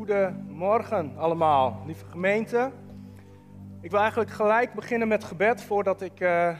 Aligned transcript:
Goedemorgen 0.00 1.16
allemaal, 1.16 1.82
lieve 1.86 2.04
gemeente. 2.04 2.70
Ik 3.80 3.90
wil 3.90 4.00
eigenlijk 4.00 4.30
gelijk 4.30 4.74
beginnen 4.74 5.08
met 5.08 5.24
gebed 5.24 5.62
voordat 5.62 6.00
ik 6.00 6.20
uh, 6.20 6.56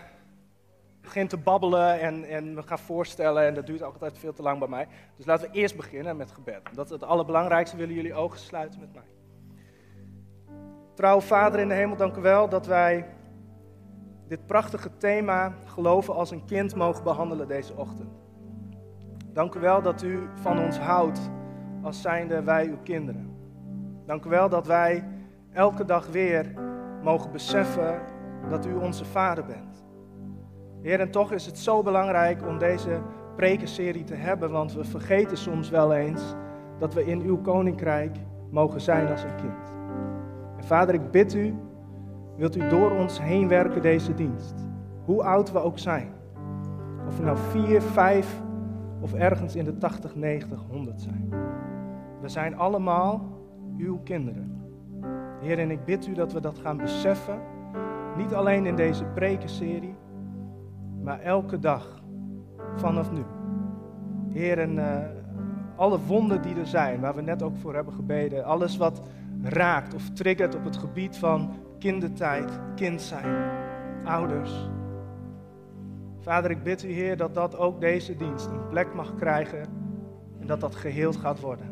begin 1.01 1.29
te 1.29 1.37
babbelen 1.37 2.01
en, 2.01 2.25
en 2.25 2.55
me 2.55 2.63
ga 2.63 2.79
voorstellen. 2.79 3.47
En 3.47 3.55
dat 3.55 3.67
duurt 3.67 3.83
altijd 3.83 4.19
veel 4.19 4.33
te 4.33 4.43
lang 4.43 4.59
bij 4.59 4.69
mij. 4.69 4.87
Dus 5.17 5.27
laten 5.27 5.51
we 5.51 5.57
eerst 5.57 5.77
beginnen 5.77 6.17
met 6.17 6.33
gebed. 6.33 6.61
Dat 6.75 6.85
is 6.85 6.91
het 6.91 7.03
allerbelangrijkste. 7.03 7.77
Willen 7.77 7.95
jullie 7.95 8.15
ogen 8.15 8.39
sluiten 8.39 8.81
met 8.81 8.93
mij? 8.93 9.09
Trouw 10.95 11.21
Vader 11.21 11.61
in 11.61 11.69
de 11.69 11.75
hemel, 11.75 11.97
dank 11.97 12.17
u 12.17 12.21
wel 12.21 12.49
dat 12.49 12.67
wij 12.67 13.07
dit 14.29 14.47
prachtige 14.47 14.97
thema 14.97 15.55
geloven 15.65 16.15
als 16.15 16.31
een 16.31 16.45
kind 16.45 16.75
mogen 16.75 17.05
behandelen 17.05 17.49
deze 17.49 17.77
ochtend. 17.77 18.23
Dank 19.33 19.55
u 19.55 19.61
wel 19.61 19.83
dat 19.83 20.03
u 20.03 20.29
van 20.35 20.59
ons 20.65 20.79
houdt 20.79 21.31
als 21.83 22.01
zijnde 22.01 22.43
wij 22.43 22.67
uw 22.67 22.79
kinderen. 22.83 23.30
Dank 24.11 24.25
u 24.25 24.29
wel 24.29 24.49
dat 24.49 24.67
wij 24.67 25.05
elke 25.53 25.85
dag 25.85 26.07
weer 26.07 26.55
mogen 27.03 27.33
beseffen 27.33 28.01
dat 28.49 28.67
u 28.67 28.75
onze 28.75 29.05
vader 29.05 29.45
bent. 29.45 29.85
Heer, 30.83 31.01
en 31.01 31.11
toch 31.11 31.33
is 31.33 31.47
het 31.47 31.59
zo 31.59 31.83
belangrijk 31.83 32.47
om 32.47 32.59
deze 32.59 33.01
prekenserie 33.37 34.05
te 34.05 34.15
hebben, 34.15 34.51
want 34.51 34.73
we 34.73 34.85
vergeten 34.85 35.37
soms 35.37 35.71
wel 35.71 35.95
eens 35.95 36.35
dat 36.79 36.95
we 36.95 37.05
in 37.05 37.21
uw 37.21 37.41
koninkrijk 37.41 38.17
mogen 38.51 38.81
zijn 38.81 39.11
als 39.11 39.23
een 39.23 39.37
kind. 39.37 39.73
En 40.57 40.65
vader, 40.65 40.95
ik 40.95 41.11
bid 41.11 41.35
u, 41.35 41.55
wilt 42.37 42.57
u 42.57 42.69
door 42.69 42.91
ons 42.91 43.21
heen 43.21 43.49
werken 43.49 43.83
deze 43.83 44.15
dienst, 44.15 44.55
hoe 45.05 45.23
oud 45.23 45.53
we 45.53 45.59
ook 45.59 45.79
zijn. 45.79 46.13
Of 47.09 47.17
we 47.17 47.25
nou 47.25 47.39
vier, 47.51 47.83
vijf 47.83 48.41
of 49.01 49.15
ergens 49.15 49.57
in 49.57 49.65
de 49.65 49.79
80, 49.79 50.15
90, 50.15 50.61
100 50.71 51.01
zijn. 51.01 51.29
We 52.21 52.29
zijn 52.29 52.57
allemaal 52.57 53.39
uw 53.81 53.99
kinderen. 54.05 54.63
Heer, 55.41 55.59
en 55.59 55.71
ik 55.71 55.85
bid 55.85 56.07
u 56.07 56.13
dat 56.13 56.33
we 56.33 56.41
dat 56.41 56.59
gaan 56.59 56.77
beseffen. 56.77 57.41
Niet 58.17 58.35
alleen 58.35 58.67
in 58.67 58.77
deze 58.77 59.05
prekenserie, 59.05 59.95
maar 61.03 61.21
elke 61.21 61.59
dag 61.59 62.03
vanaf 62.77 63.11
nu. 63.13 63.23
Heer, 64.33 64.59
en 64.59 64.77
uh, 64.77 64.99
alle 65.77 65.99
wonden 66.01 66.43
die 66.43 66.55
er 66.55 66.67
zijn, 66.67 67.01
waar 67.01 67.15
we 67.15 67.23
net 67.23 67.43
ook 67.43 67.57
voor 67.57 67.75
hebben 67.75 67.95
gebeden, 67.95 68.45
alles 68.45 68.77
wat 68.77 69.03
raakt 69.43 69.95
of 69.95 70.11
triggert 70.11 70.55
op 70.55 70.65
het 70.65 70.77
gebied 70.77 71.17
van 71.17 71.55
kindertijd, 71.79 72.61
kind 72.75 73.01
zijn, 73.01 73.51
ouders. 74.05 74.71
Vader, 76.19 76.51
ik 76.51 76.63
bid 76.63 76.85
u, 76.85 76.93
Heer, 76.93 77.17
dat 77.17 77.35
dat 77.35 77.57
ook 77.57 77.81
deze 77.81 78.17
dienst 78.17 78.47
een 78.47 78.69
plek 78.69 78.95
mag 78.95 79.15
krijgen 79.15 79.63
en 80.41 80.47
dat 80.47 80.61
dat 80.61 80.75
geheeld 80.75 81.17
gaat 81.17 81.41
worden. 81.41 81.70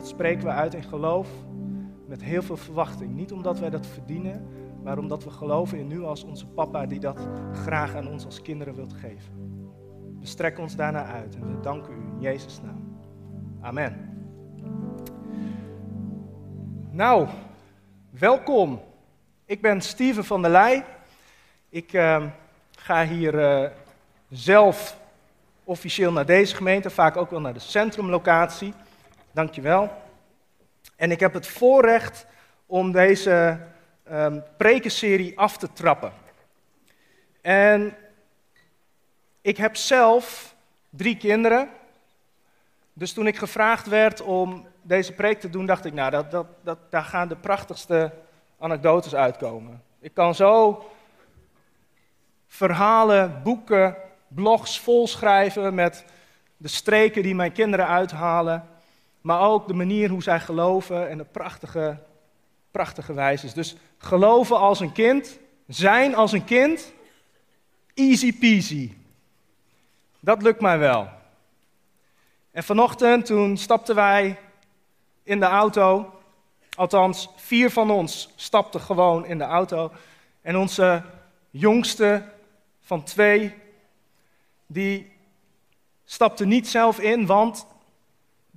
Dat 0.00 0.08
spreken 0.08 0.44
we 0.44 0.50
uit 0.50 0.74
in 0.74 0.82
geloof 0.82 1.28
met 2.06 2.22
heel 2.22 2.42
veel 2.42 2.56
verwachting. 2.56 3.14
Niet 3.14 3.32
omdat 3.32 3.58
wij 3.58 3.70
dat 3.70 3.86
verdienen, 3.86 4.46
maar 4.82 4.98
omdat 4.98 5.24
we 5.24 5.30
geloven 5.30 5.78
in 5.78 5.90
u 5.90 6.02
als 6.02 6.24
onze 6.24 6.46
papa 6.46 6.86
die 6.86 7.00
dat 7.00 7.28
graag 7.52 7.94
aan 7.94 8.08
ons 8.08 8.24
als 8.24 8.42
kinderen 8.42 8.74
wilt 8.74 8.92
geven. 8.92 9.32
We 10.20 10.26
strekken 10.26 10.62
ons 10.62 10.76
daarna 10.76 11.04
uit 11.04 11.34
en 11.34 11.56
we 11.56 11.60
danken 11.60 11.92
u 11.92 11.96
in 11.96 12.20
Jezus' 12.20 12.60
naam. 12.62 12.98
Amen. 13.60 14.24
Nou, 16.90 17.28
welkom. 18.10 18.80
Ik 19.44 19.60
ben 19.60 19.80
Steven 19.80 20.24
van 20.24 20.42
der 20.42 20.50
Leij. 20.50 20.84
Ik 21.68 21.92
uh, 21.92 22.24
ga 22.70 23.06
hier 23.06 23.34
uh, 23.34 23.70
zelf 24.28 25.00
officieel 25.64 26.12
naar 26.12 26.26
deze 26.26 26.56
gemeente, 26.56 26.90
vaak 26.90 27.16
ook 27.16 27.30
wel 27.30 27.40
naar 27.40 27.54
de 27.54 27.60
centrumlocatie. 27.60 28.74
Dankjewel. 29.32 30.02
En 30.96 31.10
ik 31.10 31.20
heb 31.20 31.34
het 31.34 31.46
voorrecht 31.46 32.26
om 32.66 32.92
deze 32.92 33.58
um, 34.10 34.42
prekenserie 34.56 35.38
af 35.38 35.56
te 35.56 35.72
trappen. 35.72 36.12
En 37.40 37.96
ik 39.40 39.56
heb 39.56 39.76
zelf 39.76 40.54
drie 40.88 41.16
kinderen. 41.16 41.68
Dus 42.92 43.12
toen 43.12 43.26
ik 43.26 43.36
gevraagd 43.36 43.86
werd 43.86 44.20
om 44.20 44.66
deze 44.82 45.12
preek 45.12 45.40
te 45.40 45.50
doen, 45.50 45.66
dacht 45.66 45.84
ik, 45.84 45.92
nou, 45.92 46.10
dat, 46.10 46.30
dat, 46.30 46.46
dat, 46.62 46.78
daar 46.90 47.04
gaan 47.04 47.28
de 47.28 47.36
prachtigste 47.36 48.12
anekdotes 48.58 49.14
uitkomen. 49.14 49.82
Ik 50.00 50.14
kan 50.14 50.34
zo 50.34 50.84
verhalen, 52.46 53.40
boeken, 53.42 53.96
blogs 54.28 54.80
volschrijven 54.80 55.74
met 55.74 56.04
de 56.56 56.68
streken 56.68 57.22
die 57.22 57.34
mijn 57.34 57.52
kinderen 57.52 57.86
uithalen. 57.86 58.68
Maar 59.20 59.40
ook 59.40 59.66
de 59.66 59.74
manier 59.74 60.08
hoe 60.08 60.22
zij 60.22 60.40
geloven 60.40 61.08
en 61.08 61.18
de 61.18 61.24
prachtige, 61.24 61.98
prachtige 62.70 63.12
wijzes. 63.12 63.52
Dus 63.52 63.76
geloven 63.98 64.58
als 64.58 64.80
een 64.80 64.92
kind, 64.92 65.38
zijn 65.66 66.14
als 66.14 66.32
een 66.32 66.44
kind, 66.44 66.92
easy 67.94 68.38
peasy. 68.38 68.92
Dat 70.20 70.42
lukt 70.42 70.60
mij 70.60 70.78
wel. 70.78 71.08
En 72.50 72.62
vanochtend 72.62 73.26
toen 73.26 73.56
stapten 73.56 73.94
wij 73.94 74.38
in 75.22 75.40
de 75.40 75.46
auto. 75.46 76.14
Althans, 76.76 77.28
vier 77.36 77.70
van 77.70 77.90
ons 77.90 78.32
stapten 78.36 78.80
gewoon 78.80 79.26
in 79.26 79.38
de 79.38 79.44
auto. 79.44 79.92
En 80.42 80.56
onze 80.56 81.02
jongste 81.50 82.24
van 82.80 83.02
twee, 83.02 83.54
die 84.66 85.12
stapte 86.04 86.44
niet 86.44 86.68
zelf 86.68 87.00
in, 87.00 87.26
want 87.26 87.66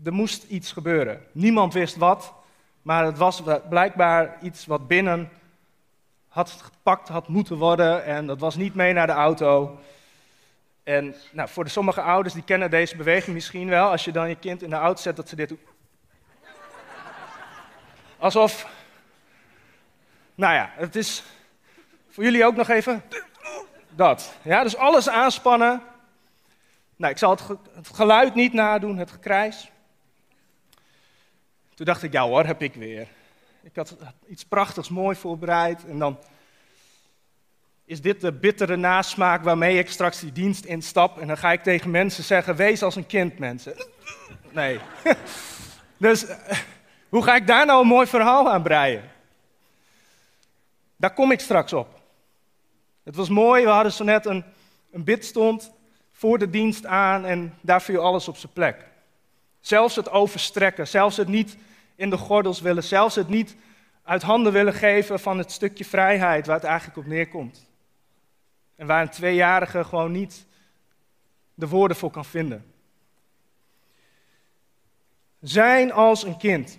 er 0.03 0.13
moest 0.13 0.43
iets 0.43 0.71
gebeuren. 0.71 1.25
Niemand 1.31 1.73
wist 1.73 1.95
wat, 1.95 2.33
maar 2.81 3.05
het 3.05 3.17
was 3.17 3.43
blijkbaar 3.69 4.37
iets 4.41 4.65
wat 4.65 4.87
binnen 4.87 5.29
had 6.27 6.51
gepakt 6.51 7.07
had 7.07 7.27
moeten 7.27 7.57
worden 7.57 8.05
en 8.05 8.27
dat 8.27 8.39
was 8.39 8.55
niet 8.55 8.75
mee 8.75 8.93
naar 8.93 9.07
de 9.07 9.13
auto. 9.13 9.79
En 10.83 11.15
nou, 11.31 11.49
voor 11.49 11.63
de 11.63 11.69
sommige 11.69 12.01
ouders 12.01 12.33
die 12.33 12.43
kennen 12.43 12.69
deze 12.69 12.95
beweging 12.95 13.35
misschien 13.35 13.69
wel. 13.69 13.89
Als 13.89 14.05
je 14.05 14.11
dan 14.11 14.29
je 14.29 14.35
kind 14.35 14.61
in 14.61 14.69
de 14.69 14.75
auto 14.75 15.01
zet, 15.01 15.15
dat 15.15 15.29
ze 15.29 15.35
dit 15.35 15.49
doen. 15.49 15.59
Alsof, 18.17 18.67
nou 20.35 20.53
ja, 20.53 20.69
het 20.75 20.95
is 20.95 21.23
voor 22.09 22.23
jullie 22.23 22.45
ook 22.45 22.55
nog 22.55 22.69
even 22.69 23.03
dat. 23.89 24.33
Ja, 24.41 24.63
dus 24.63 24.77
alles 24.77 25.09
aanspannen. 25.09 25.81
Nou, 26.95 27.11
ik 27.11 27.17
zal 27.17 27.29
het, 27.29 27.47
het 27.75 27.89
geluid 27.93 28.35
niet 28.35 28.53
nadoen, 28.53 28.97
het 28.97 29.11
gekrijs. 29.11 29.71
Toen 31.75 31.85
dacht 31.85 32.03
ik, 32.03 32.11
ja 32.11 32.23
hoor, 32.23 32.45
heb 32.45 32.61
ik 32.61 32.73
weer. 32.73 33.07
Ik 33.63 33.75
had 33.75 33.95
iets 34.27 34.45
prachtigs 34.45 34.89
mooi 34.89 35.15
voorbereid 35.15 35.85
en 35.85 35.99
dan 35.99 36.17
is 37.85 38.01
dit 38.01 38.21
de 38.21 38.31
bittere 38.31 38.75
nasmaak 38.75 39.43
waarmee 39.43 39.77
ik 39.77 39.89
straks 39.89 40.19
die 40.19 40.31
dienst 40.31 40.65
instap 40.65 41.17
en 41.17 41.27
dan 41.27 41.37
ga 41.37 41.51
ik 41.51 41.63
tegen 41.63 41.91
mensen 41.91 42.23
zeggen, 42.23 42.55
wees 42.55 42.83
als 42.83 42.95
een 42.95 43.05
kind 43.05 43.39
mensen. 43.39 43.73
Nee. 44.51 44.79
Dus 45.97 46.25
eh, 46.25 46.57
hoe 47.09 47.23
ga 47.23 47.35
ik 47.35 47.47
daar 47.47 47.65
nou 47.65 47.81
een 47.81 47.87
mooi 47.87 48.07
verhaal 48.07 48.51
aan 48.51 48.63
breien? 48.63 49.11
Daar 50.95 51.13
kom 51.13 51.31
ik 51.31 51.39
straks 51.39 51.73
op. 51.73 52.01
Het 53.03 53.15
was 53.15 53.29
mooi, 53.29 53.63
we 53.63 53.69
hadden 53.69 53.91
zo 53.91 54.03
net 54.03 54.25
een, 54.25 54.43
een 54.91 55.03
bidstond 55.03 55.71
voor 56.11 56.37
de 56.37 56.49
dienst 56.49 56.85
aan 56.85 57.25
en 57.25 57.57
daar 57.61 57.81
viel 57.81 58.01
alles 58.01 58.27
op 58.27 58.37
zijn 58.37 58.53
plek. 58.53 58.85
Zelfs 59.63 59.95
het 59.95 60.09
overstrekken, 60.09 60.87
zelfs 60.87 61.17
het 61.17 61.27
niet 61.27 61.57
in 61.95 62.09
de 62.09 62.17
gordels 62.17 62.61
willen, 62.61 62.83
zelfs 62.83 63.15
het 63.15 63.27
niet 63.27 63.55
uit 64.03 64.21
handen 64.21 64.53
willen 64.53 64.73
geven 64.73 65.19
van 65.19 65.37
het 65.37 65.51
stukje 65.51 65.85
vrijheid 65.85 66.45
waar 66.45 66.55
het 66.55 66.65
eigenlijk 66.65 66.97
op 66.97 67.05
neerkomt. 67.05 67.69
En 68.75 68.87
waar 68.87 69.01
een 69.01 69.09
tweejarige 69.09 69.83
gewoon 69.83 70.11
niet 70.11 70.45
de 71.53 71.67
woorden 71.67 71.97
voor 71.97 72.11
kan 72.11 72.25
vinden. 72.25 72.73
Zijn 75.39 75.91
als 75.91 76.23
een 76.23 76.37
kind. 76.37 76.77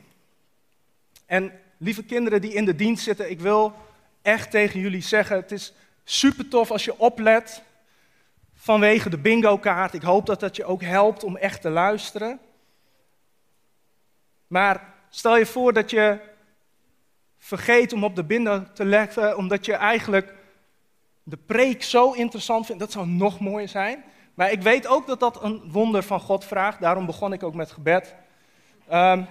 En 1.26 1.52
lieve 1.76 2.04
kinderen 2.04 2.40
die 2.40 2.54
in 2.54 2.64
de 2.64 2.76
dienst 2.76 3.04
zitten, 3.04 3.30
ik 3.30 3.40
wil 3.40 3.74
echt 4.22 4.50
tegen 4.50 4.80
jullie 4.80 5.02
zeggen: 5.02 5.36
het 5.36 5.52
is 5.52 5.72
super 6.04 6.48
tof 6.48 6.70
als 6.70 6.84
je 6.84 6.98
oplet 6.98 7.62
vanwege 8.54 9.10
de 9.10 9.18
bingo 9.18 9.58
kaart. 9.58 9.94
Ik 9.94 10.02
hoop 10.02 10.26
dat 10.26 10.40
dat 10.40 10.56
je 10.56 10.64
ook 10.64 10.82
helpt 10.82 11.24
om 11.24 11.36
echt 11.36 11.60
te 11.60 11.70
luisteren. 11.70 12.40
Maar 14.46 14.94
stel 15.08 15.36
je 15.36 15.46
voor 15.46 15.72
dat 15.72 15.90
je 15.90 16.20
vergeet 17.38 17.92
om 17.92 18.04
op 18.04 18.16
de 18.16 18.24
bingo 18.24 18.62
te 18.72 18.84
leggen, 18.84 19.36
omdat 19.36 19.64
je 19.64 19.72
eigenlijk 19.72 20.34
de 21.22 21.36
preek 21.36 21.82
zo 21.82 22.12
interessant 22.12 22.66
vindt. 22.66 22.80
Dat 22.80 22.92
zou 22.92 23.06
nog 23.06 23.40
mooier 23.40 23.68
zijn. 23.68 24.04
Maar 24.34 24.52
ik 24.52 24.62
weet 24.62 24.86
ook 24.86 25.06
dat 25.06 25.20
dat 25.20 25.42
een 25.42 25.72
wonder 25.72 26.02
van 26.02 26.20
God 26.20 26.44
vraagt. 26.44 26.80
Daarom 26.80 27.06
begon 27.06 27.32
ik 27.32 27.42
ook 27.42 27.54
met 27.54 27.72
gebed. 27.72 28.14
Um, 28.92 29.26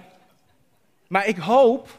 maar 1.08 1.26
ik 1.26 1.36
hoop, 1.36 1.98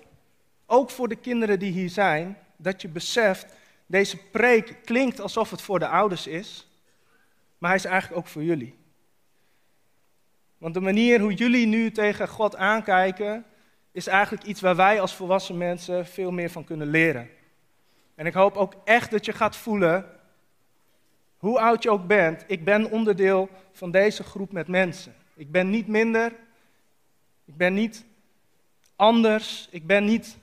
ook 0.65 0.89
voor 0.89 1.07
de 1.07 1.15
kinderen 1.15 1.59
die 1.59 1.71
hier 1.71 1.89
zijn, 1.89 2.37
dat 2.57 2.81
je 2.81 2.87
beseft, 2.87 3.53
deze 3.85 4.17
preek 4.17 4.77
klinkt 4.83 5.21
alsof 5.21 5.51
het 5.51 5.61
voor 5.61 5.79
de 5.79 5.87
ouders 5.87 6.27
is, 6.27 6.67
maar 7.57 7.69
hij 7.69 7.79
is 7.79 7.85
eigenlijk 7.85 8.21
ook 8.21 8.27
voor 8.27 8.43
jullie. 8.43 8.75
Want 10.57 10.73
de 10.73 10.79
manier 10.79 11.19
hoe 11.19 11.33
jullie 11.33 11.67
nu 11.67 11.91
tegen 11.91 12.27
God 12.27 12.55
aankijken, 12.55 13.45
is 13.91 14.07
eigenlijk 14.07 14.43
iets 14.43 14.61
waar 14.61 14.75
wij 14.75 15.01
als 15.01 15.15
volwassen 15.15 15.57
mensen 15.57 16.05
veel 16.05 16.31
meer 16.31 16.49
van 16.49 16.63
kunnen 16.63 16.87
leren. 16.87 17.29
En 18.15 18.25
ik 18.25 18.33
hoop 18.33 18.55
ook 18.55 18.73
echt 18.83 19.11
dat 19.11 19.25
je 19.25 19.33
gaat 19.33 19.55
voelen, 19.55 20.05
hoe 21.37 21.59
oud 21.59 21.83
je 21.83 21.89
ook 21.89 22.07
bent, 22.07 22.43
ik 22.47 22.63
ben 22.63 22.91
onderdeel 22.91 23.49
van 23.71 23.91
deze 23.91 24.23
groep 24.23 24.51
met 24.51 24.67
mensen. 24.67 25.15
Ik 25.35 25.51
ben 25.51 25.69
niet 25.69 25.87
minder, 25.87 26.31
ik 27.45 27.57
ben 27.57 27.73
niet 27.73 28.05
anders, 28.95 29.67
ik 29.71 29.85
ben 29.87 30.05
niet 30.05 30.37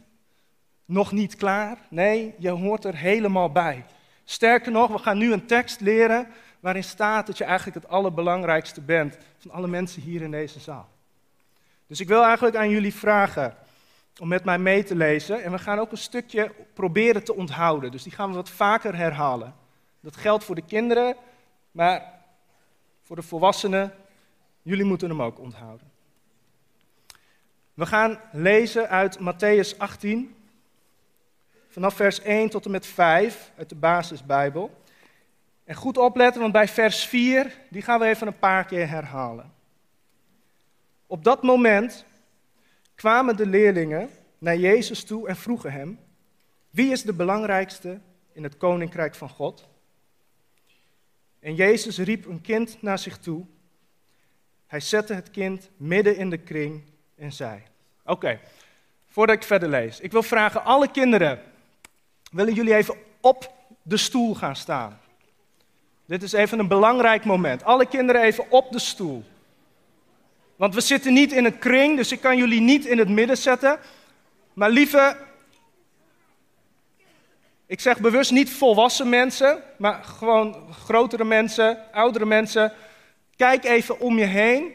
nog 0.84 1.12
niet 1.12 1.36
klaar. 1.36 1.78
Nee, 1.90 2.34
je 2.38 2.50
hoort 2.50 2.84
er 2.84 2.96
helemaal 2.96 3.52
bij. 3.52 3.84
Sterker 4.24 4.72
nog, 4.72 4.90
we 4.90 4.98
gaan 4.98 5.18
nu 5.18 5.32
een 5.32 5.46
tekst 5.46 5.80
leren 5.80 6.26
waarin 6.62 6.84
staat 6.84 7.26
dat 7.26 7.38
je 7.38 7.44
eigenlijk 7.44 7.76
het 7.76 7.88
allerbelangrijkste 7.88 8.80
bent 8.80 9.18
van 9.38 9.50
alle 9.50 9.68
mensen 9.68 10.02
hier 10.02 10.22
in 10.22 10.30
deze 10.30 10.60
zaal. 10.60 10.88
Dus 11.86 12.00
ik 12.00 12.08
wil 12.08 12.22
eigenlijk 12.22 12.56
aan 12.56 12.70
jullie 12.70 12.94
vragen 12.94 13.56
om 14.20 14.28
met 14.28 14.44
mij 14.44 14.58
mee 14.58 14.84
te 14.84 14.96
lezen. 14.96 15.42
En 15.42 15.52
we 15.52 15.58
gaan 15.58 15.78
ook 15.78 15.90
een 15.90 15.96
stukje 15.96 16.52
proberen 16.74 17.24
te 17.24 17.34
onthouden. 17.34 17.90
Dus 17.90 18.02
die 18.02 18.12
gaan 18.12 18.28
we 18.28 18.36
wat 18.36 18.50
vaker 18.50 18.96
herhalen. 18.96 19.54
Dat 20.00 20.16
geldt 20.16 20.44
voor 20.44 20.54
de 20.54 20.64
kinderen, 20.64 21.16
maar 21.70 22.20
voor 23.02 23.16
de 23.16 23.22
volwassenen, 23.22 23.94
jullie 24.62 24.84
moeten 24.84 25.08
hem 25.08 25.22
ook 25.22 25.38
onthouden. 25.38 25.90
We 27.74 27.86
gaan 27.86 28.20
lezen 28.32 28.88
uit 28.88 29.18
Matthäus 29.18 29.78
18, 29.78 30.36
vanaf 31.68 31.94
vers 31.94 32.20
1 32.20 32.48
tot 32.50 32.64
en 32.64 32.70
met 32.70 32.86
5 32.86 33.52
uit 33.56 33.68
de 33.68 33.74
basisbijbel. 33.74 34.81
En 35.72 35.78
goed 35.78 35.98
opletten, 35.98 36.40
want 36.40 36.52
bij 36.52 36.68
vers 36.68 37.04
4, 37.04 37.58
die 37.70 37.82
gaan 37.82 38.00
we 38.00 38.06
even 38.06 38.26
een 38.26 38.38
paar 38.38 38.64
keer 38.64 38.88
herhalen. 38.88 39.52
Op 41.06 41.24
dat 41.24 41.42
moment 41.42 42.04
kwamen 42.94 43.36
de 43.36 43.46
leerlingen 43.46 44.10
naar 44.38 44.56
Jezus 44.56 45.04
toe 45.04 45.28
en 45.28 45.36
vroegen 45.36 45.72
hem: 45.72 45.98
Wie 46.70 46.90
is 46.90 47.02
de 47.02 47.12
belangrijkste 47.12 48.00
in 48.32 48.42
het 48.42 48.56
koninkrijk 48.56 49.14
van 49.14 49.28
God? 49.28 49.68
En 51.40 51.54
Jezus 51.54 51.98
riep 51.98 52.26
een 52.26 52.40
kind 52.40 52.82
naar 52.82 52.98
zich 52.98 53.18
toe. 53.18 53.46
Hij 54.66 54.80
zette 54.80 55.14
het 55.14 55.30
kind 55.30 55.70
midden 55.76 56.16
in 56.16 56.30
de 56.30 56.38
kring 56.38 56.82
en 57.14 57.32
zei: 57.32 57.62
Oké, 58.04 58.40
voordat 59.06 59.36
ik 59.36 59.42
verder 59.42 59.68
lees, 59.68 60.00
ik 60.00 60.12
wil 60.12 60.22
vragen: 60.22 60.64
alle 60.64 60.90
kinderen, 60.90 61.42
willen 62.30 62.54
jullie 62.54 62.74
even 62.74 62.96
op 63.20 63.52
de 63.82 63.96
stoel 63.96 64.34
gaan 64.34 64.56
staan? 64.56 65.00
Dit 66.12 66.22
is 66.22 66.32
even 66.32 66.58
een 66.58 66.68
belangrijk 66.68 67.24
moment. 67.24 67.64
Alle 67.64 67.86
kinderen 67.86 68.22
even 68.22 68.50
op 68.50 68.72
de 68.72 68.78
stoel. 68.78 69.24
Want 70.56 70.74
we 70.74 70.80
zitten 70.80 71.12
niet 71.12 71.32
in 71.32 71.44
een 71.44 71.58
kring, 71.58 71.96
dus 71.96 72.12
ik 72.12 72.20
kan 72.20 72.36
jullie 72.36 72.60
niet 72.60 72.84
in 72.84 72.98
het 72.98 73.08
midden 73.08 73.36
zetten. 73.36 73.78
Maar 74.52 74.70
lieve, 74.70 75.16
ik 77.66 77.80
zeg 77.80 78.00
bewust 78.00 78.30
niet 78.30 78.50
volwassen 78.50 79.08
mensen, 79.08 79.62
maar 79.78 80.04
gewoon 80.04 80.74
grotere 80.84 81.24
mensen, 81.24 81.92
oudere 81.92 82.26
mensen. 82.26 82.72
Kijk 83.36 83.64
even 83.64 84.00
om 84.00 84.18
je 84.18 84.24
heen. 84.24 84.72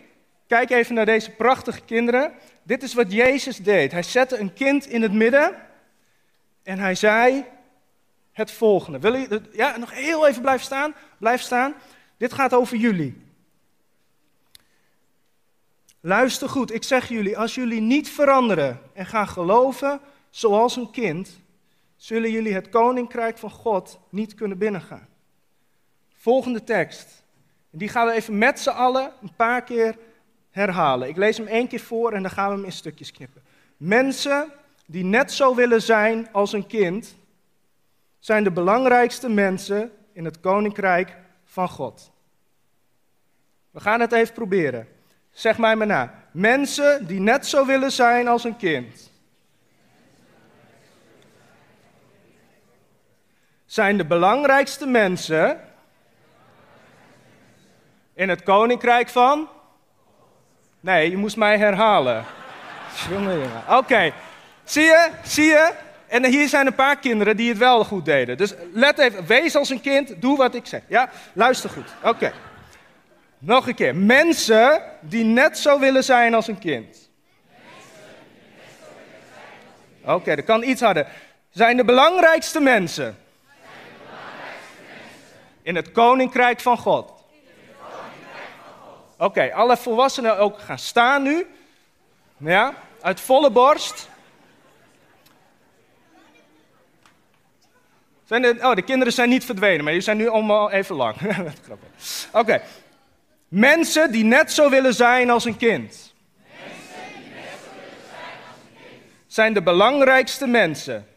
Kijk 0.48 0.70
even 0.70 0.96
naar 0.96 1.06
deze 1.06 1.32
prachtige 1.32 1.82
kinderen. 1.82 2.34
Dit 2.64 2.84
is 2.84 2.94
wat 2.94 3.12
Jezus 3.12 3.58
deed. 3.58 3.92
Hij 3.92 4.04
zette 4.04 4.38
een 4.38 4.54
kind 4.54 4.88
in 4.88 5.02
het 5.02 5.14
midden 5.14 5.56
en 6.64 6.80
hij 6.80 6.96
zei 6.96 7.46
het 8.38 8.52
volgende. 8.52 9.00
Wil 9.00 9.16
je 9.16 9.42
ja, 9.52 9.78
nog 9.78 9.94
heel 9.94 10.28
even 10.28 10.42
blijven 10.42 10.66
staan? 10.66 10.96
Blijf 11.18 11.42
staan. 11.42 11.74
Dit 12.18 12.34
gaat 12.34 12.54
over 12.54 12.78
jullie. 12.78 13.22
Luister 16.00 16.50
goed, 16.50 16.74
ik 16.74 16.84
zeg 16.84 17.10
jullie, 17.10 17.38
als 17.38 17.56
jullie 17.56 17.82
niet 17.82 18.10
veranderen 18.10 18.82
en 18.94 19.06
gaan 19.06 19.28
geloven 19.28 20.00
zoals 20.30 20.76
een 20.76 20.92
kind, 20.92 21.40
zullen 21.96 22.32
jullie 22.32 22.54
het 22.54 22.70
koninkrijk 22.70 23.38
van 23.38 23.50
God 23.50 24.00
niet 24.10 24.34
kunnen 24.34 24.58
binnengaan. 24.58 25.08
Volgende 26.16 26.64
tekst. 26.64 27.24
Die 27.70 27.90
gaan 27.90 28.08
we 28.08 28.14
even 28.14 28.38
met 28.38 28.60
z'n 28.60 28.70
allen 28.70 29.12
een 29.22 29.36
paar 29.36 29.64
keer 29.64 29.98
herhalen. 30.50 31.08
Ik 31.08 31.18
lees 31.18 31.38
hem 31.38 31.48
één 31.48 31.68
keer 31.68 31.80
voor 31.80 32.12
en 32.14 32.22
dan 32.22 32.32
gaan 32.32 32.50
we 32.50 32.56
hem 32.56 32.66
in 32.66 32.72
stukjes 32.72 33.12
knippen. 33.12 33.44
Mensen 33.78 34.52
die 34.86 35.04
net 35.04 35.32
zo 35.32 35.56
willen 35.56 35.82
zijn 35.82 36.32
als 36.32 36.54
een 36.54 36.68
kind, 36.68 37.16
zijn 38.28 38.44
de 38.44 38.52
belangrijkste 38.52 39.30
mensen 39.30 39.92
in 40.14 40.26
het 40.26 40.40
koninkrijk 40.40 41.16
van 41.46 41.70
God. 41.70 42.12
We 43.72 43.80
gaan 43.80 44.00
het 44.00 44.12
even 44.12 44.34
proberen. 44.34 44.88
Zeg 45.32 45.58
mij 45.58 45.76
maar 45.76 45.88
na. 45.88 46.14
Mensen 46.32 47.08
die 47.08 47.20
net 47.20 47.48
zo 47.48 47.66
willen 47.66 47.92
zijn 47.92 48.28
als 48.28 48.44
een 48.44 48.58
kind. 48.58 49.12
Zijn 53.66 53.98
de 53.98 54.06
belangrijkste 54.06 54.86
mensen 54.86 55.60
in 58.14 58.30
het 58.30 58.44
koninkrijk 58.44 59.10
van? 59.10 59.50
Nee, 60.80 61.10
je 61.10 61.18
moest 61.18 61.38
mij 61.38 61.58
herhalen. 61.58 62.26
Oké, 63.70 64.14
zie 64.64 64.84
je, 64.84 65.10
zie 65.24 65.46
je? 65.46 65.86
En 66.08 66.26
hier 66.26 66.48
zijn 66.48 66.68
een 66.68 66.76
paar 66.76 66.98
kinderen 67.00 67.38
die 67.38 67.50
het 67.50 67.58
wel 67.58 67.84
goed 67.84 68.06
deden. 68.06 68.38
Dus 68.38 68.54
let 68.74 68.98
even, 68.98 69.26
wees 69.26 69.56
als 69.56 69.70
een 69.70 69.82
kind, 69.82 70.22
doe 70.22 70.38
wat 70.38 70.56
ik 70.56 70.66
zeg. 70.66 70.82
Ja, 70.88 71.10
luister 71.34 71.70
goed. 71.70 71.88
Oké. 72.04 72.34
Nog 73.40 73.68
een 73.68 73.76
keer. 73.76 73.96
Mensen 73.96 74.82
die 75.02 75.24
net 75.24 75.58
zo 75.58 75.80
willen 75.80 76.04
zijn 76.04 76.34
als 76.34 76.48
een 76.48 76.60
kind. 76.60 77.10
Oké, 80.06 80.36
dat 80.36 80.46
kan 80.46 80.64
iets 80.64 80.82
harder. 80.82 81.08
Zijn 81.50 81.78
de 81.78 81.86
belangrijkste 81.86 82.60
mensen. 82.60 83.18
In 85.62 85.76
het 85.76 85.92
koninkrijk 85.92 86.60
van 86.60 86.78
God. 86.78 87.14
Oké, 89.18 89.54
alle 89.54 89.78
volwassenen 89.78 90.38
ook 90.38 90.60
gaan 90.60 90.80
staan 90.80 91.24
nu. 91.24 91.48
Ja, 92.38 92.74
uit 93.02 93.20
volle 93.20 93.50
borst. 93.50 94.10
De, 98.28 98.58
oh, 98.62 98.76
de 98.76 98.82
kinderen 98.82 99.14
zijn 99.14 99.30
niet 99.30 99.46
verdwenen, 99.46 99.84
maar 99.84 99.94
die 99.94 100.02
zijn 100.02 100.18
nu 100.18 100.28
allemaal 100.28 100.72
even 100.72 100.96
lang. 100.96 101.16
Oké. 102.32 102.62
Mensen 103.48 104.12
die 104.12 104.24
net 104.24 104.52
zo 104.52 104.70
willen 104.70 104.94
zijn 104.94 105.30
als 105.30 105.46
een 105.46 105.58
kind. 105.58 106.14
Zijn 109.28 109.54
de 109.54 109.62
belangrijkste 109.62 110.48
mensen. 110.48 111.08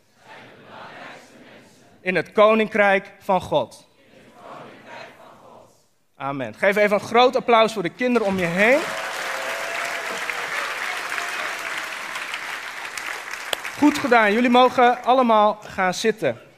In 2.01 2.15
het 2.15 2.33
koninkrijk 2.33 3.13
van 3.19 3.41
God. 3.41 3.89
Amen. 6.17 6.55
Geef 6.55 6.77
even 6.77 6.97
een 6.97 7.07
groot 7.07 7.37
applaus 7.37 7.73
voor 7.73 7.83
de 7.83 7.89
kinderen 7.89 8.27
om 8.29 8.39
je 8.39 8.47
heen. 8.47 8.79
Goed 13.79 13.99
gedaan. 13.99 14.33
Jullie 14.33 14.51
mogen 14.51 15.05
allemaal 15.05 15.59
gaan 15.63 15.95
zitten. 15.95 16.50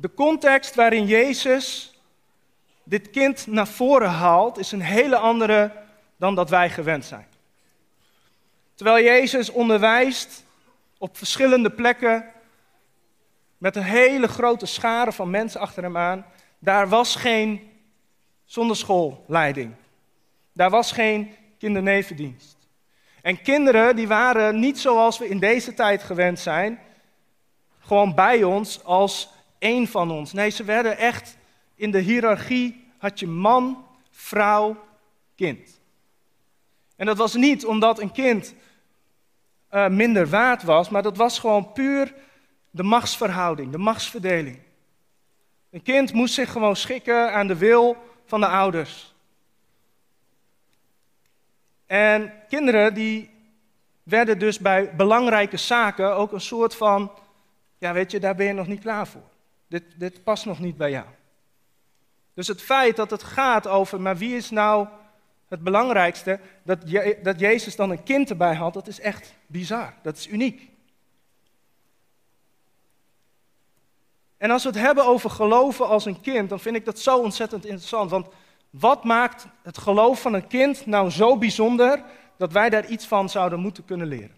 De 0.00 0.14
context 0.14 0.74
waarin 0.74 1.06
Jezus 1.06 1.92
dit 2.84 3.10
kind 3.10 3.46
naar 3.46 3.66
voren 3.66 4.10
haalt, 4.10 4.58
is 4.58 4.72
een 4.72 4.80
hele 4.80 5.16
andere 5.16 5.72
dan 6.16 6.34
dat 6.34 6.50
wij 6.50 6.70
gewend 6.70 7.04
zijn. 7.04 7.26
Terwijl 8.74 9.04
Jezus 9.04 9.50
onderwijst 9.50 10.44
op 10.98 11.16
verschillende 11.16 11.70
plekken 11.70 12.24
met 13.58 13.76
een 13.76 13.82
hele 13.82 14.28
grote 14.28 14.66
schare 14.66 15.12
van 15.12 15.30
mensen 15.30 15.60
achter 15.60 15.82
hem 15.82 15.96
aan, 15.96 16.26
daar 16.58 16.88
was 16.88 17.16
geen 17.16 17.70
zonderschoolleiding. 18.44 19.74
Daar 20.52 20.70
was 20.70 20.92
geen 20.92 21.34
kindernevendienst. 21.58 22.56
En 23.22 23.42
kinderen 23.42 23.96
die 23.96 24.08
waren 24.08 24.58
niet 24.58 24.78
zoals 24.78 25.18
we 25.18 25.28
in 25.28 25.38
deze 25.38 25.74
tijd 25.74 26.02
gewend 26.02 26.38
zijn, 26.38 26.80
gewoon 27.78 28.14
bij 28.14 28.42
ons 28.42 28.84
als 28.84 29.36
één 29.58 29.88
van 29.88 30.10
ons. 30.10 30.32
Nee, 30.32 30.50
ze 30.50 30.64
werden 30.64 30.98
echt 30.98 31.36
in 31.74 31.90
de 31.90 31.98
hiërarchie 31.98 32.84
had 32.98 33.20
je 33.20 33.26
man, 33.26 33.86
vrouw, 34.10 34.84
kind. 35.34 35.80
En 36.96 37.06
dat 37.06 37.16
was 37.16 37.34
niet 37.34 37.66
omdat 37.66 38.00
een 38.00 38.12
kind 38.12 38.54
uh, 39.70 39.88
minder 39.88 40.28
waard 40.28 40.62
was, 40.62 40.88
maar 40.88 41.02
dat 41.02 41.16
was 41.16 41.38
gewoon 41.38 41.72
puur 41.72 42.14
de 42.70 42.82
machtsverhouding, 42.82 43.72
de 43.72 43.78
machtsverdeling. 43.78 44.58
Een 45.70 45.82
kind 45.82 46.12
moest 46.12 46.34
zich 46.34 46.52
gewoon 46.52 46.76
schikken 46.76 47.32
aan 47.32 47.46
de 47.46 47.56
wil 47.56 47.96
van 48.24 48.40
de 48.40 48.46
ouders. 48.46 49.14
En 51.86 52.32
kinderen 52.48 52.94
die 52.94 53.30
werden 54.02 54.38
dus 54.38 54.58
bij 54.58 54.94
belangrijke 54.96 55.56
zaken 55.56 56.14
ook 56.14 56.32
een 56.32 56.40
soort 56.40 56.74
van, 56.74 57.12
ja 57.78 57.92
weet 57.92 58.10
je, 58.10 58.20
daar 58.20 58.34
ben 58.34 58.46
je 58.46 58.52
nog 58.52 58.66
niet 58.66 58.80
klaar 58.80 59.06
voor. 59.06 59.28
Dit, 59.68 59.84
dit 59.96 60.22
past 60.22 60.44
nog 60.44 60.58
niet 60.58 60.76
bij 60.76 60.90
jou. 60.90 61.06
Dus 62.34 62.48
het 62.48 62.62
feit 62.62 62.96
dat 62.96 63.10
het 63.10 63.22
gaat 63.22 63.66
over, 63.66 64.00
maar 64.00 64.16
wie 64.16 64.36
is 64.36 64.50
nou 64.50 64.88
het 65.48 65.62
belangrijkste, 65.62 66.40
dat, 66.62 66.78
je, 66.84 67.18
dat 67.22 67.40
Jezus 67.40 67.76
dan 67.76 67.90
een 67.90 68.02
kind 68.02 68.30
erbij 68.30 68.54
had, 68.54 68.74
dat 68.74 68.86
is 68.86 69.00
echt 69.00 69.34
bizar. 69.46 69.94
Dat 70.02 70.16
is 70.16 70.28
uniek. 70.28 70.70
En 74.36 74.50
als 74.50 74.62
we 74.62 74.68
het 74.68 74.78
hebben 74.78 75.06
over 75.06 75.30
geloven 75.30 75.86
als 75.86 76.04
een 76.04 76.20
kind, 76.20 76.48
dan 76.48 76.60
vind 76.60 76.76
ik 76.76 76.84
dat 76.84 76.98
zo 76.98 77.18
ontzettend 77.18 77.64
interessant. 77.64 78.10
Want 78.10 78.26
wat 78.70 79.04
maakt 79.04 79.46
het 79.62 79.78
geloof 79.78 80.20
van 80.20 80.34
een 80.34 80.46
kind 80.46 80.86
nou 80.86 81.10
zo 81.10 81.38
bijzonder 81.38 82.04
dat 82.36 82.52
wij 82.52 82.70
daar 82.70 82.86
iets 82.86 83.06
van 83.06 83.28
zouden 83.28 83.60
moeten 83.60 83.84
kunnen 83.84 84.06
leren? 84.06 84.36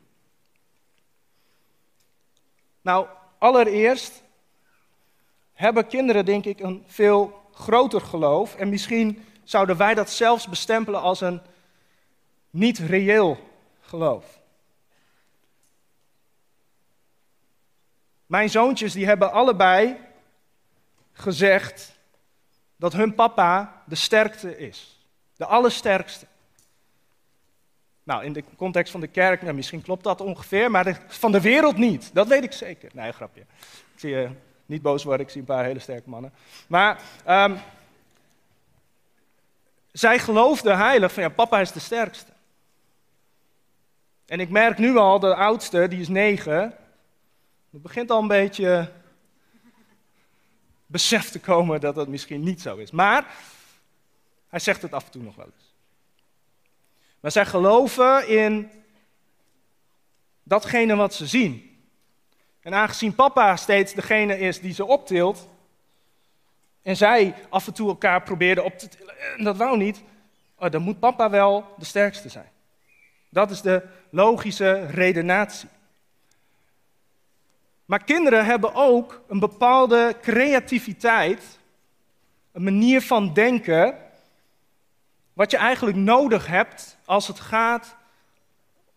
Nou, 2.81 3.07
allereerst 3.39 4.23
hebben 5.61 5.87
kinderen, 5.87 6.25
denk 6.25 6.45
ik, 6.45 6.61
een 6.61 6.85
veel 6.87 7.43
groter 7.53 8.01
geloof. 8.01 8.55
En 8.55 8.69
misschien 8.69 9.25
zouden 9.45 9.77
wij 9.77 9.95
dat 9.95 10.11
zelfs 10.11 10.49
bestempelen 10.49 11.01
als 11.01 11.21
een 11.21 11.41
niet 12.51 12.79
reëel 12.79 13.39
geloof. 13.81 14.41
Mijn 18.27 18.51
zoontjes 18.51 18.93
die 18.93 19.07
hebben 19.07 19.33
allebei 19.33 19.97
gezegd 21.13 21.99
dat 22.77 22.93
hun 22.93 23.15
papa 23.15 23.83
de 23.87 23.95
sterkste 23.95 24.59
is. 24.59 25.07
De 25.37 25.47
allersterkste. 25.47 26.27
Nou, 28.03 28.25
in 28.25 28.33
de 28.33 28.45
context 28.57 28.93
van 28.93 29.01
de 29.01 29.07
kerk, 29.07 29.43
nou, 29.43 29.55
misschien 29.55 29.83
klopt 29.83 30.05
dat 30.05 30.21
ongeveer, 30.21 30.71
maar 30.71 31.01
van 31.07 31.33
de 31.33 31.41
wereld 31.41 31.77
niet. 31.77 32.11
Dat 32.15 32.29
weet 32.29 32.45
ik 32.45 32.53
zeker. 32.53 32.91
Nee, 32.95 33.13
grapje. 33.13 33.41
Ik 33.41 34.01
zie 34.01 34.11
je 34.11 34.31
niet 34.71 34.83
boos 34.83 35.05
worden, 35.05 35.27
ik 35.27 35.33
zie 35.33 35.41
een 35.41 35.47
paar 35.47 35.65
hele 35.65 35.79
sterke 35.79 36.09
mannen. 36.09 36.33
Maar 36.67 37.01
um, 37.29 37.59
zij 39.93 40.19
geloofde 40.19 40.75
heilig 40.75 41.13
van 41.13 41.23
ja, 41.23 41.29
papa 41.29 41.61
is 41.61 41.73
de 41.73 41.81
sterkste. 41.81 42.33
En 44.27 44.41
ik 44.41 44.51
merk 44.51 44.79
nu 44.79 44.97
al, 44.97 45.19
de 45.19 45.35
oudste, 45.35 45.89
die 45.89 46.01
is 46.01 46.09
negen, 46.09 46.75
het 47.71 47.83
begint 47.83 48.11
al 48.11 48.21
een 48.21 48.29
beetje 48.29 48.93
besef 50.87 51.31
te 51.31 51.41
komen 51.41 51.81
dat 51.81 51.95
dat 51.95 52.09
misschien 52.09 52.43
niet 52.43 52.61
zo 52.61 52.77
is. 52.77 52.91
Maar 52.91 53.35
hij 54.49 54.59
zegt 54.59 54.83
het 54.83 54.93
af 54.93 55.05
en 55.05 55.11
toe 55.11 55.23
nog 55.23 55.37
wel 55.37 55.47
eens. 55.47 55.75
Maar 57.21 57.31
zij 57.31 57.47
geloven 57.47 58.29
in 58.29 58.71
datgene 60.43 60.97
wat 60.97 61.15
ze 61.15 61.27
zien. 61.27 61.70
En 62.61 62.75
aangezien 62.75 63.15
papa 63.15 63.57
steeds 63.57 63.95
degene 63.95 64.39
is 64.39 64.61
die 64.61 64.75
ze 64.75 64.85
optilt, 64.85 65.49
en 66.83 66.97
zij 66.97 67.35
af 67.49 67.67
en 67.67 67.73
toe 67.73 67.89
elkaar 67.89 68.23
probeerden 68.23 68.65
op 68.65 68.79
te 68.79 68.89
tillen, 68.89 69.19
en 69.37 69.45
dat 69.45 69.57
wou 69.57 69.77
niet, 69.77 70.03
oh, 70.59 70.71
dan 70.71 70.83
moet 70.83 70.99
papa 70.99 71.31
wel 71.31 71.75
de 71.79 71.85
sterkste 71.85 72.29
zijn. 72.29 72.51
Dat 73.29 73.51
is 73.51 73.61
de 73.61 73.83
logische 74.11 74.87
redenatie. 74.87 75.69
Maar 77.85 78.05
kinderen 78.05 78.45
hebben 78.45 78.75
ook 78.75 79.23
een 79.29 79.39
bepaalde 79.39 80.17
creativiteit, 80.23 81.59
een 82.53 82.63
manier 82.63 83.03
van 83.03 83.33
denken, 83.33 83.99
wat 85.33 85.51
je 85.51 85.57
eigenlijk 85.57 85.97
nodig 85.97 86.47
hebt 86.47 86.99
als 87.05 87.27
het 87.27 87.41
gaat 87.41 87.97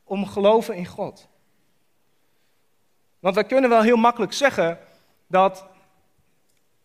om 0.03 0.27
geloven 0.27 0.75
in 0.75 0.86
God. 0.86 1.27
Want 3.24 3.36
wij 3.36 3.44
kunnen 3.44 3.70
wel 3.70 3.82
heel 3.82 3.98
makkelijk 3.98 4.34
zeggen 4.34 4.80
dat 5.27 5.65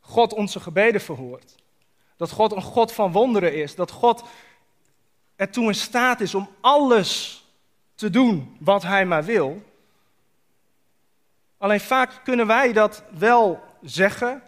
God 0.00 0.32
onze 0.32 0.60
gebeden 0.60 1.00
verhoort. 1.00 1.54
Dat 2.16 2.30
God 2.30 2.52
een 2.52 2.62
God 2.62 2.92
van 2.92 3.12
wonderen 3.12 3.54
is. 3.54 3.74
Dat 3.74 3.90
God 3.90 4.24
ertoe 5.36 5.66
in 5.66 5.74
staat 5.74 6.20
is 6.20 6.34
om 6.34 6.48
alles 6.60 7.44
te 7.94 8.10
doen 8.10 8.56
wat 8.60 8.82
Hij 8.82 9.06
maar 9.06 9.24
wil. 9.24 9.62
Alleen 11.56 11.80
vaak 11.80 12.20
kunnen 12.24 12.46
wij 12.46 12.72
dat 12.72 13.02
wel 13.18 13.60
zeggen 13.82 14.42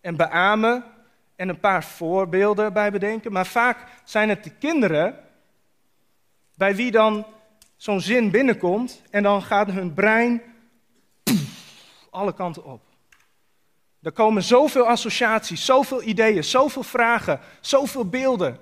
en 0.00 0.16
beamen 0.16 0.84
en 1.36 1.48
een 1.48 1.60
paar 1.60 1.84
voorbeelden 1.84 2.72
bij 2.72 2.90
bedenken, 2.90 3.32
maar 3.32 3.46
vaak 3.46 3.86
zijn 4.04 4.28
het 4.28 4.44
de 4.44 4.50
kinderen 4.50 5.18
bij 6.56 6.74
wie 6.76 6.90
dan 6.90 7.26
zo'n 7.76 8.00
zin 8.00 8.30
binnenkomt 8.30 9.02
en 9.10 9.22
dan 9.22 9.42
gaat 9.42 9.70
hun 9.70 9.94
brein 9.94 10.49
alle 12.10 12.34
kanten 12.34 12.64
op. 12.64 12.80
Er 14.02 14.12
komen 14.12 14.42
zoveel 14.42 14.86
associaties, 14.86 15.64
zoveel 15.64 16.02
ideeën, 16.02 16.44
zoveel 16.44 16.82
vragen, 16.82 17.40
zoveel 17.60 18.08
beelden, 18.08 18.58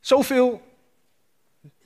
zoveel 0.00 0.62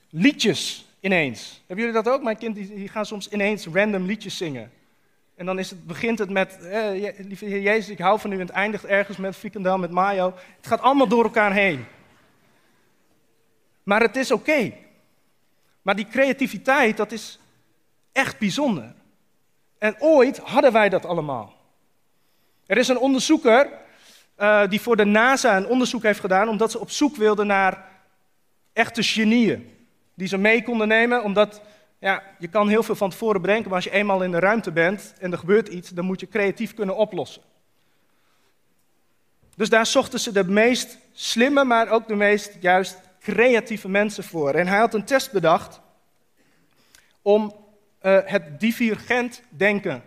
liedjes 0.09 0.85
ineens. 0.99 1.61
Hebben 1.67 1.85
jullie 1.85 2.03
dat 2.03 2.13
ook? 2.13 2.23
Mijn 2.23 2.37
kind 2.37 2.55
die, 2.55 2.87
gaan 2.87 3.05
soms 3.05 3.29
ineens 3.29 3.65
random 3.65 4.05
liedjes 4.05 4.37
zingen. 4.37 4.71
En 5.35 5.45
dan 5.45 5.59
is 5.59 5.69
het, 5.69 5.87
begint 5.87 6.19
het 6.19 6.29
met, 6.29 6.59
eh, 6.59 7.13
lieve 7.17 7.45
Heer 7.45 7.61
Jezus, 7.61 7.89
ik 7.89 7.99
hou 7.99 8.19
van 8.19 8.31
u. 8.31 8.33
En 8.33 8.39
het 8.39 8.49
eindigt 8.49 8.85
ergens 8.85 9.17
met 9.17 9.35
frikandel, 9.35 9.77
met 9.77 9.91
mayo. 9.91 10.33
Het 10.57 10.67
gaat 10.67 10.81
allemaal 10.81 11.07
door 11.07 11.23
elkaar 11.23 11.53
heen. 11.53 11.85
Maar 13.83 14.01
het 14.01 14.15
is 14.15 14.31
oké. 14.31 14.73
Maar 15.81 15.95
die 15.95 16.07
creativiteit, 16.07 16.97
dat 16.97 17.11
is 17.11 17.39
echt 18.11 18.39
bijzonder. 18.39 18.93
En 19.79 19.95
ooit 19.99 20.37
hadden 20.37 20.71
wij 20.71 20.89
dat 20.89 21.05
allemaal. 21.05 21.53
Er 22.65 22.77
is 22.77 22.87
een 22.87 22.97
onderzoeker 22.97 23.69
uh, 24.37 24.67
die 24.67 24.81
voor 24.81 24.95
de 24.95 25.05
NASA 25.05 25.57
een 25.57 25.67
onderzoek 25.67 26.03
heeft 26.03 26.19
gedaan, 26.19 26.49
omdat 26.49 26.71
ze 26.71 26.79
op 26.79 26.89
zoek 26.89 27.15
wilden 27.15 27.47
naar 27.47 27.87
echte 28.73 29.03
genieën 29.03 29.77
die 30.13 30.27
ze 30.27 30.37
mee 30.37 30.63
konden 30.63 30.87
nemen, 30.87 31.23
omdat 31.23 31.61
ja, 31.99 32.23
je 32.39 32.47
kan 32.47 32.67
heel 32.67 32.83
veel 32.83 32.95
van 32.95 33.09
tevoren 33.09 33.41
bedenken, 33.41 33.65
maar 33.65 33.75
als 33.75 33.83
je 33.83 33.91
eenmaal 33.91 34.23
in 34.23 34.31
de 34.31 34.39
ruimte 34.39 34.71
bent 34.71 35.13
en 35.19 35.31
er 35.31 35.37
gebeurt 35.37 35.67
iets, 35.67 35.89
dan 35.89 36.05
moet 36.05 36.19
je 36.19 36.27
creatief 36.27 36.73
kunnen 36.73 36.95
oplossen. 36.95 37.41
Dus 39.55 39.69
daar 39.69 39.85
zochten 39.85 40.19
ze 40.19 40.31
de 40.31 40.43
meest 40.43 40.97
slimme, 41.11 41.63
maar 41.63 41.89
ook 41.89 42.07
de 42.07 42.15
meest 42.15 42.57
juist 42.59 42.99
creatieve 43.19 43.89
mensen 43.89 44.23
voor. 44.23 44.53
En 44.53 44.67
hij 44.67 44.79
had 44.79 44.93
een 44.93 45.05
test 45.05 45.31
bedacht 45.31 45.79
om 47.21 47.58
uh, 48.01 48.19
het 48.23 48.59
divergent 48.59 49.41
denken 49.49 50.03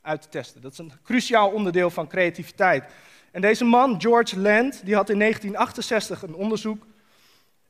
uit 0.00 0.22
te 0.22 0.28
testen. 0.28 0.60
Dat 0.60 0.72
is 0.72 0.78
een 0.78 0.92
cruciaal 1.02 1.50
onderdeel 1.50 1.90
van 1.90 2.08
creativiteit. 2.08 2.84
En 3.30 3.40
deze 3.40 3.64
man, 3.64 4.00
George 4.00 4.38
Land, 4.38 4.84
die 4.84 4.94
had 4.94 5.10
in 5.10 5.18
1968 5.18 6.22
een 6.22 6.34
onderzoek. 6.34 6.86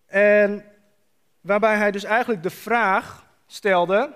En 0.06 0.64
waarbij 1.40 1.76
hij 1.76 1.90
dus 1.90 2.04
eigenlijk 2.04 2.42
de 2.42 2.50
vraag 2.50 3.26
stelde, 3.46 4.14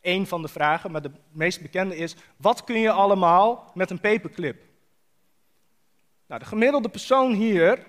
één 0.00 0.26
van 0.26 0.42
de 0.42 0.48
vragen, 0.48 0.90
maar 0.90 1.02
de 1.02 1.10
meest 1.30 1.62
bekende 1.62 1.96
is, 1.96 2.16
wat 2.36 2.64
kun 2.64 2.78
je 2.78 2.90
allemaal 2.90 3.70
met 3.74 3.90
een 3.90 4.00
paperclip? 4.00 4.62
Nou, 6.26 6.40
de 6.40 6.46
gemiddelde 6.46 6.88
persoon 6.88 7.32
hier 7.32 7.86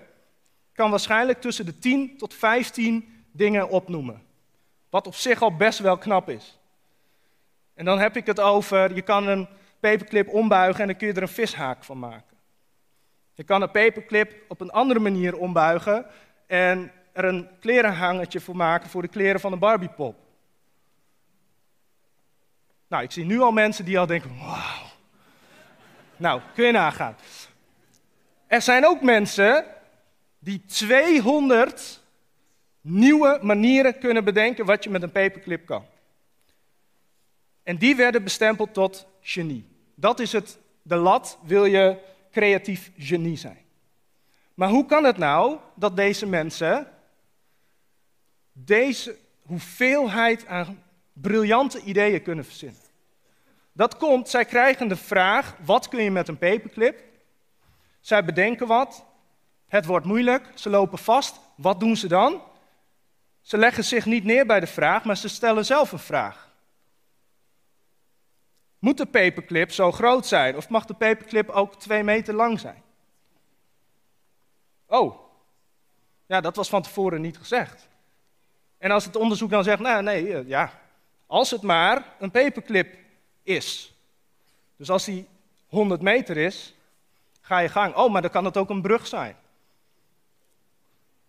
kan 0.72 0.90
waarschijnlijk 0.90 1.40
tussen 1.40 1.64
de 1.64 1.78
10 1.78 2.16
tot 2.18 2.34
15 2.34 3.24
dingen 3.32 3.68
opnoemen. 3.68 4.22
Wat 4.90 5.06
op 5.06 5.14
zich 5.14 5.42
al 5.42 5.56
best 5.56 5.78
wel 5.78 5.98
knap 5.98 6.28
is. 6.28 6.58
En 7.74 7.84
dan 7.84 7.98
heb 7.98 8.16
ik 8.16 8.26
het 8.26 8.40
over, 8.40 8.94
je 8.94 9.02
kan 9.02 9.28
een 9.28 9.48
paperclip 9.80 10.28
ombuigen 10.28 10.80
en 10.80 10.86
dan 10.86 10.96
kun 10.96 11.06
je 11.06 11.12
er 11.12 11.22
een 11.22 11.28
vishaak 11.28 11.84
van 11.84 11.98
maken. 11.98 12.36
Je 13.32 13.44
kan 13.44 13.62
een 13.62 13.70
paperclip 13.70 14.34
op 14.48 14.60
een 14.60 14.70
andere 14.70 15.00
manier 15.00 15.36
ombuigen 15.36 16.06
en 16.46 16.92
er 17.12 17.24
een 17.24 17.48
klerenhangertje 17.60 18.40
voor 18.40 18.56
maken 18.56 18.90
voor 18.90 19.02
de 19.02 19.08
kleren 19.08 19.40
van 19.40 19.52
een 19.52 19.58
Barbiepop. 19.58 20.16
Nou, 22.88 23.02
ik 23.02 23.10
zie 23.10 23.24
nu 23.24 23.40
al 23.40 23.52
mensen 23.52 23.84
die 23.84 23.98
al 23.98 24.06
denken, 24.06 24.38
wauw. 24.38 24.86
Nou, 26.16 26.40
kun 26.54 26.66
je 26.66 26.72
nagaan. 26.72 27.16
Er 28.46 28.62
zijn 28.62 28.86
ook 28.86 29.02
mensen 29.02 29.64
die 30.38 30.64
200 30.66 32.00
nieuwe 32.80 33.38
manieren 33.42 33.98
kunnen 33.98 34.24
bedenken 34.24 34.64
wat 34.64 34.84
je 34.84 34.90
met 34.90 35.02
een 35.02 35.12
paperclip 35.12 35.66
kan. 35.66 35.84
En 37.64 37.76
die 37.76 37.96
werden 37.96 38.22
bestempeld 38.22 38.74
tot 38.74 39.06
genie. 39.20 39.68
Dat 39.94 40.20
is 40.20 40.32
het, 40.32 40.58
de 40.82 40.96
lat, 40.96 41.38
wil 41.42 41.64
je 41.64 41.98
creatief 42.30 42.90
genie 42.98 43.36
zijn. 43.36 43.58
Maar 44.54 44.68
hoe 44.68 44.86
kan 44.86 45.04
het 45.04 45.16
nou 45.16 45.58
dat 45.74 45.96
deze 45.96 46.26
mensen 46.26 46.88
deze 48.52 49.16
hoeveelheid 49.42 50.46
aan 50.46 50.82
briljante 51.12 51.80
ideeën 51.80 52.22
kunnen 52.22 52.44
verzinnen? 52.44 52.80
Dat 53.72 53.96
komt, 53.96 54.28
zij 54.28 54.44
krijgen 54.44 54.88
de 54.88 54.96
vraag, 54.96 55.56
wat 55.64 55.88
kun 55.88 56.02
je 56.02 56.10
met 56.10 56.28
een 56.28 56.38
paperclip? 56.38 57.02
Zij 58.00 58.24
bedenken 58.24 58.66
wat, 58.66 59.04
het 59.66 59.84
wordt 59.84 60.06
moeilijk, 60.06 60.50
ze 60.54 60.70
lopen 60.70 60.98
vast. 60.98 61.40
Wat 61.56 61.80
doen 61.80 61.96
ze 61.96 62.08
dan? 62.08 62.42
Ze 63.40 63.58
leggen 63.58 63.84
zich 63.84 64.06
niet 64.06 64.24
neer 64.24 64.46
bij 64.46 64.60
de 64.60 64.66
vraag, 64.66 65.04
maar 65.04 65.16
ze 65.16 65.28
stellen 65.28 65.64
zelf 65.64 65.92
een 65.92 65.98
vraag. 65.98 66.43
Moet 68.84 68.98
de 68.98 69.06
paperclip 69.06 69.72
zo 69.72 69.92
groot 69.92 70.26
zijn 70.26 70.56
of 70.56 70.68
mag 70.68 70.84
de 70.84 70.94
paperclip 70.94 71.48
ook 71.48 71.74
twee 71.74 72.02
meter 72.02 72.34
lang 72.34 72.60
zijn? 72.60 72.82
Oh, 74.86 75.18
ja, 76.26 76.40
dat 76.40 76.56
was 76.56 76.68
van 76.68 76.82
tevoren 76.82 77.20
niet 77.20 77.38
gezegd. 77.38 77.88
En 78.78 78.90
als 78.90 79.04
het 79.04 79.16
onderzoek 79.16 79.50
dan 79.50 79.64
zegt, 79.64 79.80
nou 79.80 80.02
nee, 80.02 80.34
eh, 80.34 80.48
ja, 80.48 80.80
als 81.26 81.50
het 81.50 81.62
maar 81.62 82.14
een 82.18 82.30
paperclip 82.30 82.96
is. 83.42 83.94
Dus 84.76 84.90
als 84.90 85.04
die 85.04 85.26
100 85.66 86.02
meter 86.02 86.36
is, 86.36 86.74
ga 87.40 87.58
je 87.58 87.68
gang. 87.68 87.94
Oh, 87.94 88.12
maar 88.12 88.22
dan 88.22 88.30
kan 88.30 88.44
het 88.44 88.56
ook 88.56 88.70
een 88.70 88.82
brug 88.82 89.06
zijn. 89.06 89.36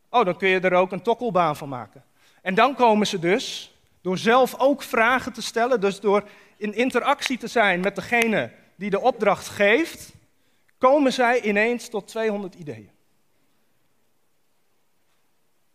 Oh, 0.09 0.25
dan 0.25 0.37
kun 0.37 0.49
je 0.49 0.59
er 0.59 0.73
ook 0.73 0.91
een 0.91 1.01
tokkelbaan 1.01 1.55
van 1.55 1.69
maken. 1.69 2.03
En 2.41 2.55
dan 2.55 2.75
komen 2.75 3.07
ze 3.07 3.19
dus, 3.19 3.73
door 4.01 4.17
zelf 4.17 4.59
ook 4.59 4.81
vragen 4.81 5.33
te 5.33 5.41
stellen, 5.41 5.81
dus 5.81 5.99
door 5.99 6.23
in 6.57 6.73
interactie 6.73 7.37
te 7.37 7.47
zijn 7.47 7.79
met 7.79 7.95
degene 7.95 8.51
die 8.75 8.89
de 8.89 8.99
opdracht 8.99 9.47
geeft, 9.47 10.13
komen 10.77 11.13
zij 11.13 11.41
ineens 11.41 11.89
tot 11.89 12.07
200 12.07 12.55
ideeën. 12.55 12.89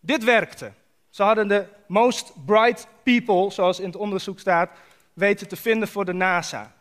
Dit 0.01 0.25
werkte. 0.25 0.73
Ze 1.11 1.23
hadden 1.23 1.49
de 1.49 1.67
most 1.87 2.33
bright 2.45 2.87
people, 3.03 3.51
zoals 3.51 3.79
in 3.79 3.87
het 3.87 3.97
onderzoek 3.97 4.39
staat, 4.39 4.71
weten 5.13 5.49
te 5.49 5.57
vinden 5.57 5.89
voor 5.89 6.05
de 6.05 6.13
NASA. 6.13 6.75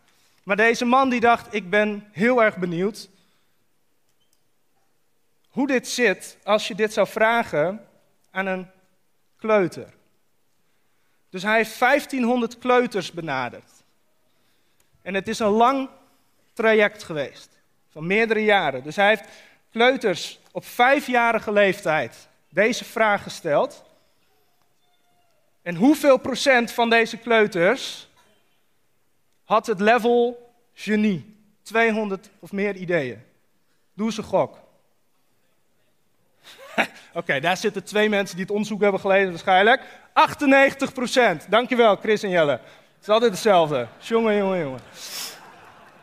Maar 0.44 0.56
deze 0.56 0.86
man 0.86 1.10
die 1.10 1.20
dacht, 1.20 1.54
ik 1.54 1.70
ben 1.70 2.08
heel 2.12 2.44
erg 2.44 2.58
benieuwd 2.58 3.10
hoe 5.50 5.68
dit 5.68 5.88
zit 5.88 6.38
als 6.44 6.68
je 6.68 6.76
dit 6.76 6.94
zou 6.94 7.08
vragen 7.08 7.88
aan 8.32 8.46
een 8.46 8.68
kleuter. 9.38 9.94
Dus 11.30 11.44
hij 11.44 11.56
heeft 11.56 11.80
1500 11.80 12.58
kleuters 12.58 13.12
benaderd. 13.12 13.79
En 15.02 15.14
het 15.14 15.28
is 15.28 15.40
een 15.40 15.48
lang 15.48 15.90
traject 16.54 17.04
geweest, 17.04 17.50
van 17.90 18.08
meerdere 18.08 18.44
jaren. 18.44 18.84
Dus 18.84 18.96
hij 18.96 19.08
heeft 19.08 19.24
kleuters 19.72 20.40
op 20.52 20.66
vijfjarige 20.66 21.52
leeftijd 21.52 22.28
deze 22.50 22.86
vraag 22.86 23.24
gesteld. 23.24 23.84
En 25.62 25.76
hoeveel 25.76 26.18
procent 26.18 26.72
van 26.72 26.90
deze 26.90 27.18
kleuters 27.18 28.10
had 29.44 29.68
het 29.68 29.80
level 29.80 30.52
genie? 30.74 31.38
200 31.62 32.30
of 32.40 32.52
meer 32.52 32.76
ideeën. 32.76 33.22
Doe 33.94 34.12
een 34.18 34.24
gok. 34.24 34.58
Oké, 37.14 37.40
daar 37.40 37.58
zitten 37.58 37.84
twee 37.84 38.10
mensen 38.10 38.36
die 38.36 38.46
het 38.46 38.54
onderzoek 38.54 38.82
hebben 38.82 39.00
gelezen 39.00 39.30
waarschijnlijk. 39.30 39.82
98 40.14 40.94
procent. 40.94 41.46
Dankjewel, 41.50 41.96
Chris 41.96 42.24
en 42.24 42.30
Jelle. 42.30 42.60
Het 43.00 43.08
is 43.08 43.14
altijd 43.14 43.32
hetzelfde. 43.32 43.88
Jongen, 44.00 44.36
jongen, 44.36 44.60
jongen. 44.60 44.80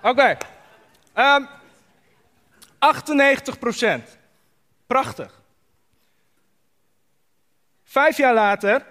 Oké. 0.03 0.37
98 2.79 3.55
ehm, 3.55 3.63
procent. 3.63 4.19
Prachtig. 4.87 5.43
Vijf 7.83 8.17
jaar 8.17 8.35
later. 8.35 8.87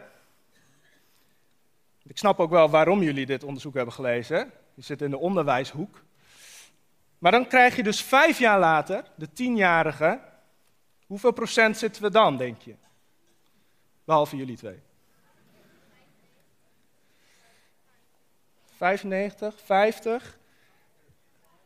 Ik 2.03 2.17
snap 2.17 2.39
ook 2.39 2.49
wel 2.49 2.69
waarom 2.69 3.03
jullie 3.03 3.25
dit 3.25 3.43
onderzoek 3.43 3.73
hebben 3.73 3.93
gelezen. 3.93 4.51
Je 4.73 4.81
zit 4.81 5.01
in 5.01 5.09
de 5.09 5.17
onderwijshoek. 5.17 6.03
Maar 7.17 7.31
dan 7.31 7.47
krijg 7.47 7.75
je 7.75 7.83
dus 7.83 8.01
vijf 8.01 8.39
jaar 8.39 8.59
later, 8.59 9.03
de 9.15 9.31
tienjarige. 9.31 10.19
Hoeveel 11.05 11.31
procent 11.31 11.77
zitten 11.77 12.01
we 12.01 12.09
dan, 12.09 12.37
denk 12.37 12.61
je? 12.61 12.75
Behalve 14.03 14.35
jullie 14.35 14.57
twee. 14.57 14.79
95, 18.77 19.55
50, 19.65 20.37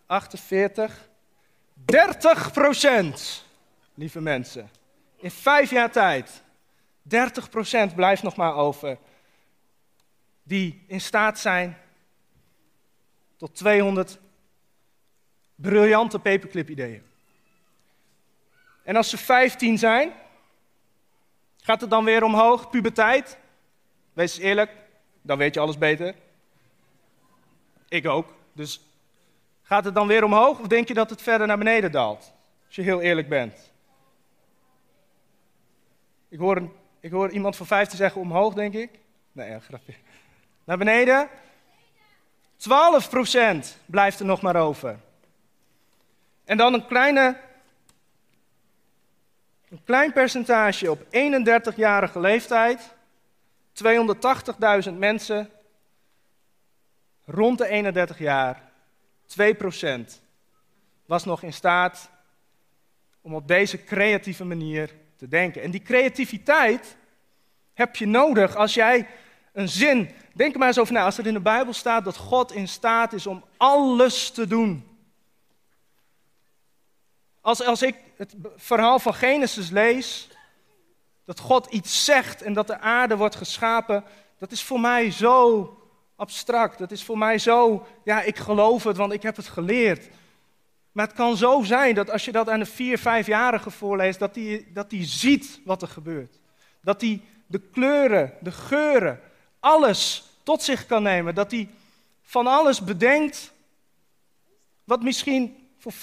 48, 0.06 1.10
30 1.74 2.51
procent, 2.51 3.46
lieve 3.94 4.22
mensen. 4.22 4.70
In 5.18 5.31
vijf 5.31 5.70
jaar 5.70 5.92
tijd. 5.92 6.44
30 7.01 7.50
procent 7.50 7.96
blijft 7.96 8.24
nog 8.24 8.36
maar 8.36 8.55
over. 8.55 8.98
Die 10.44 10.83
in 10.88 11.01
staat 11.01 11.40
zijn 11.40 11.77
tot 13.38 13.55
200 13.55 14.18
briljante 15.55 16.20
paperclip 16.20 16.70
ideeën. 16.70 17.03
En 18.83 18.96
als 18.96 19.10
ze 19.10 19.18
15 19.18 19.77
zijn, 19.77 20.14
gaat 21.62 21.81
het 21.81 21.90
dan 21.90 22.03
weer 22.03 22.24
omhoog, 22.24 22.70
puberteit? 22.70 23.38
Wees 24.14 24.38
eerlijk, 24.38 24.72
dan 25.22 25.38
weet 25.38 25.53
je 25.53 25.60
alles 25.60 25.77
beter. 25.77 26.16
Ik 27.90 28.08
ook. 28.08 28.34
Dus 28.54 28.82
gaat 29.62 29.86
het 29.86 29.96
dan 29.96 30.08
weer 30.08 30.24
omhoog 30.24 30.60
of 30.60 30.68
denk 30.68 30.88
je 30.88 30.94
dat 30.94 31.10
het 31.10 31.22
verder 31.22 31.48
naar 31.48 31.58
beneden 31.58 31.92
daalt? 31.92 32.34
Als 32.66 32.75
je 32.75 32.82
heel 32.82 33.02
eerlijk 33.02 33.30
bent. 33.30 33.72
Ik 36.28 36.40
hoor, 36.40 36.72
ik 37.00 37.12
hoor 37.12 37.30
iemand 37.30 37.56
van 37.56 37.66
15 37.66 37.98
zeggen 37.98 38.22
omhoog, 38.22 38.54
denk 38.54 38.74
ik. 38.74 39.00
Nee, 39.32 39.50
ja, 39.50 39.60
grapje. 39.60 39.94
Naar 40.64 40.78
beneden. 40.78 41.30
12% 42.58 43.75
blijft 43.86 44.20
er 44.20 44.25
nog 44.25 44.42
maar 44.42 44.56
over. 44.56 45.00
En 46.46 46.58
dan 46.58 46.74
een 46.74 46.88
kleine 46.88 47.38
een 49.70 49.84
klein 49.84 50.14
percentage 50.14 50.92
op 50.92 51.04
31-jarige 51.04 52.20
leeftijd, 52.20 52.94
280.000 54.88 54.94
mensen, 54.94 55.50
rond 57.29 57.57
de 57.57 57.68
31 57.68 58.20
jaar, 58.20 58.72
2% 59.25 60.22
was 61.05 61.25
nog 61.25 61.44
in 61.44 61.53
staat 61.53 62.09
om 63.22 63.35
op 63.35 63.48
deze 63.48 63.83
creatieve 63.83 64.46
manier 64.46 64.96
te 65.15 65.27
denken. 65.27 65.61
En 65.61 65.72
die 65.72 65.81
creativiteit 65.81 66.98
heb 67.74 67.96
je 67.96 68.07
nodig 68.07 68.55
als 68.55 68.74
jij 68.74 69.07
een 69.53 69.70
zin, 69.70 70.11
denk 70.33 70.55
maar 70.57 70.68
eens 70.68 70.79
over 70.79 70.94
na, 70.94 71.03
als 71.03 71.18
er 71.18 71.27
in 71.27 71.33
de 71.33 71.39
Bijbel 71.39 71.74
staat 71.74 72.03
dat 72.03 72.18
God 72.18 72.51
in 72.51 72.68
staat 72.68 73.13
is 73.13 73.27
om 73.27 73.46
alles 73.57 74.31
te 74.31 74.48
doen. 74.48 74.98
Als, 77.42 77.65
als 77.65 77.81
ik 77.81 77.96
het 78.15 78.35
verhaal 78.55 79.00
van 79.00 79.13
Genesis 79.13 79.70
lees, 79.70 80.29
dat 81.25 81.39
God 81.39 81.65
iets 81.65 82.05
zegt 82.05 82.42
en 82.42 82.53
dat 82.53 82.68
de 82.68 82.79
aarde 82.79 83.18
wordt 83.18 83.35
geschapen, 83.35 84.03
dat 84.37 84.51
is 84.51 84.63
voor 84.63 84.79
mij 84.79 85.11
zo 85.11 85.74
abstract. 86.20 86.77
Dat 86.77 86.92
is 86.92 87.03
voor 87.03 87.18
mij 87.18 87.38
zo, 87.38 87.88
ja, 88.03 88.22
ik 88.22 88.38
geloof 88.38 88.84
het, 88.84 88.98
want 88.98 89.14
ik 89.14 89.24
heb 89.24 89.36
het 89.36 89.48
geleerd. 89.48 90.10
Maar 90.92 91.08
het 91.08 91.16
kan 91.16 91.38
zo 91.38 91.64
zijn 91.64 91.96
dat 91.96 92.12
als 92.12 92.25
je 92.25 92.32
dat 92.32 92.50
aan 92.50 92.60
een 92.60 92.66
vier, 92.66 92.98
vijfjarige 92.98 93.72
voorleest, 93.72 94.20
dat 94.20 94.34
die, 94.34 94.72
dat 94.74 94.90
die 94.90 95.05
ziet 95.05 95.60
wat 95.66 95.82
er 95.82 95.88
gebeurt. 95.88 96.40
Dat 96.82 97.00
die 97.00 97.22
de 97.46 97.60
kleuren, 97.60 98.34
de 98.42 98.51
geuren, 98.51 99.20
alles 99.60 100.24
tot 100.44 100.64
zich 100.64 100.86
kan 100.86 101.03
nemen. 101.03 101.36
Dat 101.36 101.50
die 101.50 101.70
van 102.22 102.48
alles 102.48 102.84
bedenkt 102.84 103.51
wat 104.84 105.03
misschien 105.03 105.70
voor 105.77 105.94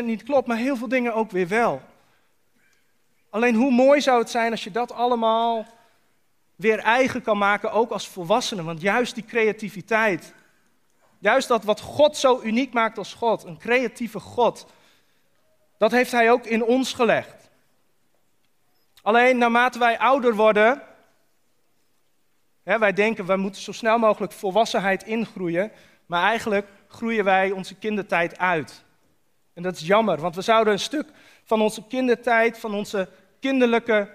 50% 0.00 0.04
niet 0.04 0.22
klopt, 0.22 0.46
maar 0.46 0.56
heel 0.56 0.76
veel 0.76 0.88
dingen 0.88 1.14
ook 1.14 1.30
weer 1.30 1.48
wel. 1.48 1.82
Alleen 3.30 3.54
hoe 3.54 3.70
mooi 3.70 4.00
zou 4.00 4.18
het 4.18 4.30
zijn 4.30 4.50
als 4.50 4.64
je 4.64 4.70
dat 4.70 4.92
allemaal 4.92 5.66
weer 6.56 6.78
eigen 6.78 7.22
kan 7.22 7.38
maken, 7.38 7.72
ook 7.72 7.90
als 7.90 8.08
volwassene. 8.08 8.62
Want 8.62 8.80
juist 8.80 9.14
die 9.14 9.24
creativiteit, 9.24 10.34
juist 11.18 11.48
dat 11.48 11.64
wat 11.64 11.80
God 11.80 12.16
zo 12.16 12.40
uniek 12.42 12.72
maakt 12.72 12.98
als 12.98 13.14
God, 13.14 13.44
een 13.44 13.58
creatieve 13.58 14.20
God, 14.20 14.66
dat 15.78 15.90
heeft 15.90 16.12
Hij 16.12 16.30
ook 16.30 16.46
in 16.46 16.64
ons 16.64 16.92
gelegd. 16.92 17.50
Alleen 19.02 19.38
naarmate 19.38 19.78
wij 19.78 19.98
ouder 19.98 20.34
worden, 20.34 20.82
hè, 22.62 22.78
wij 22.78 22.92
denken 22.92 23.26
we 23.26 23.36
moeten 23.36 23.62
zo 23.62 23.72
snel 23.72 23.98
mogelijk 23.98 24.32
volwassenheid 24.32 25.02
ingroeien, 25.02 25.72
maar 26.06 26.22
eigenlijk 26.22 26.66
groeien 26.88 27.24
wij 27.24 27.50
onze 27.50 27.74
kindertijd 27.74 28.38
uit. 28.38 28.84
En 29.54 29.62
dat 29.62 29.76
is 29.76 29.86
jammer, 29.86 30.20
want 30.20 30.34
we 30.34 30.42
zouden 30.42 30.72
een 30.72 30.78
stuk 30.78 31.08
van 31.44 31.60
onze 31.60 31.86
kindertijd, 31.86 32.58
van 32.58 32.74
onze 32.74 33.08
kinderlijke 33.40 34.10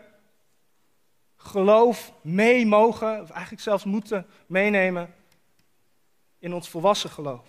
geloof 1.43 2.13
mee 2.21 2.65
mogen, 2.65 3.21
of 3.21 3.30
eigenlijk 3.30 3.62
zelfs 3.62 3.84
moeten 3.84 4.25
meenemen 4.45 5.13
in 6.39 6.54
ons 6.54 6.69
volwassen 6.69 7.10
geloof. 7.10 7.47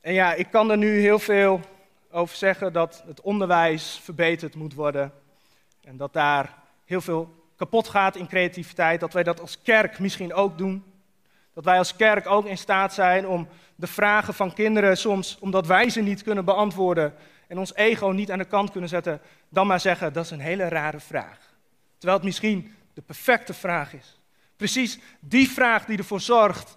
En 0.00 0.12
ja, 0.12 0.34
ik 0.34 0.50
kan 0.50 0.70
er 0.70 0.76
nu 0.76 1.00
heel 1.00 1.18
veel 1.18 1.60
over 2.10 2.36
zeggen 2.36 2.72
dat 2.72 3.02
het 3.06 3.20
onderwijs 3.20 4.00
verbeterd 4.02 4.54
moet 4.54 4.74
worden. 4.74 5.12
En 5.84 5.96
dat 5.96 6.12
daar 6.12 6.54
heel 6.84 7.00
veel 7.00 7.50
kapot 7.56 7.88
gaat 7.88 8.16
in 8.16 8.26
creativiteit. 8.26 9.00
Dat 9.00 9.12
wij 9.12 9.22
dat 9.22 9.40
als 9.40 9.62
kerk 9.62 9.98
misschien 9.98 10.34
ook 10.34 10.58
doen. 10.58 10.84
Dat 11.52 11.64
wij 11.64 11.78
als 11.78 11.96
kerk 11.96 12.26
ook 12.26 12.46
in 12.46 12.58
staat 12.58 12.94
zijn 12.94 13.26
om 13.26 13.48
de 13.76 13.86
vragen 13.86 14.34
van 14.34 14.52
kinderen 14.52 14.96
soms, 14.96 15.38
omdat 15.40 15.66
wij 15.66 15.90
ze 15.90 16.00
niet 16.00 16.22
kunnen 16.22 16.44
beantwoorden 16.44 17.14
en 17.46 17.58
ons 17.58 17.74
ego 17.74 18.08
niet 18.08 18.30
aan 18.30 18.38
de 18.38 18.44
kant 18.44 18.70
kunnen 18.70 18.88
zetten, 18.88 19.20
dan 19.48 19.66
maar 19.66 19.80
zeggen 19.80 20.12
dat 20.12 20.24
is 20.24 20.30
een 20.30 20.40
hele 20.40 20.68
rare 20.68 21.00
vraag. 21.00 21.38
Terwijl 21.98 22.16
het 22.16 22.26
misschien 22.26 22.74
de 22.94 23.02
perfecte 23.02 23.54
vraag 23.54 23.94
is. 23.94 24.18
Precies 24.56 24.98
die 25.20 25.48
vraag 25.48 25.84
die 25.84 25.98
ervoor 25.98 26.20
zorgt 26.20 26.76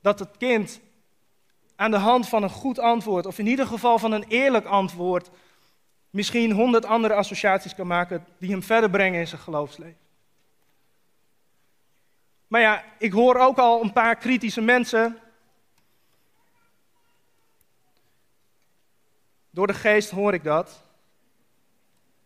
dat 0.00 0.18
het 0.18 0.36
kind 0.38 0.80
aan 1.76 1.90
de 1.90 1.96
hand 1.96 2.28
van 2.28 2.42
een 2.42 2.50
goed 2.50 2.78
antwoord, 2.78 3.26
of 3.26 3.38
in 3.38 3.46
ieder 3.46 3.66
geval 3.66 3.98
van 3.98 4.12
een 4.12 4.24
eerlijk 4.28 4.64
antwoord, 4.64 5.30
misschien 6.10 6.52
honderd 6.52 6.84
andere 6.84 7.14
associaties 7.14 7.74
kan 7.74 7.86
maken 7.86 8.26
die 8.38 8.50
hem 8.50 8.62
verder 8.62 8.90
brengen 8.90 9.20
in 9.20 9.28
zijn 9.28 9.40
geloofsleven. 9.40 10.02
Maar 12.46 12.60
ja, 12.60 12.84
ik 12.98 13.12
hoor 13.12 13.36
ook 13.36 13.58
al 13.58 13.82
een 13.82 13.92
paar 13.92 14.16
kritische 14.16 14.60
mensen. 14.60 15.18
Door 19.54 19.66
de 19.66 19.74
geest 19.74 20.10
hoor 20.10 20.34
ik 20.34 20.44
dat. 20.44 20.68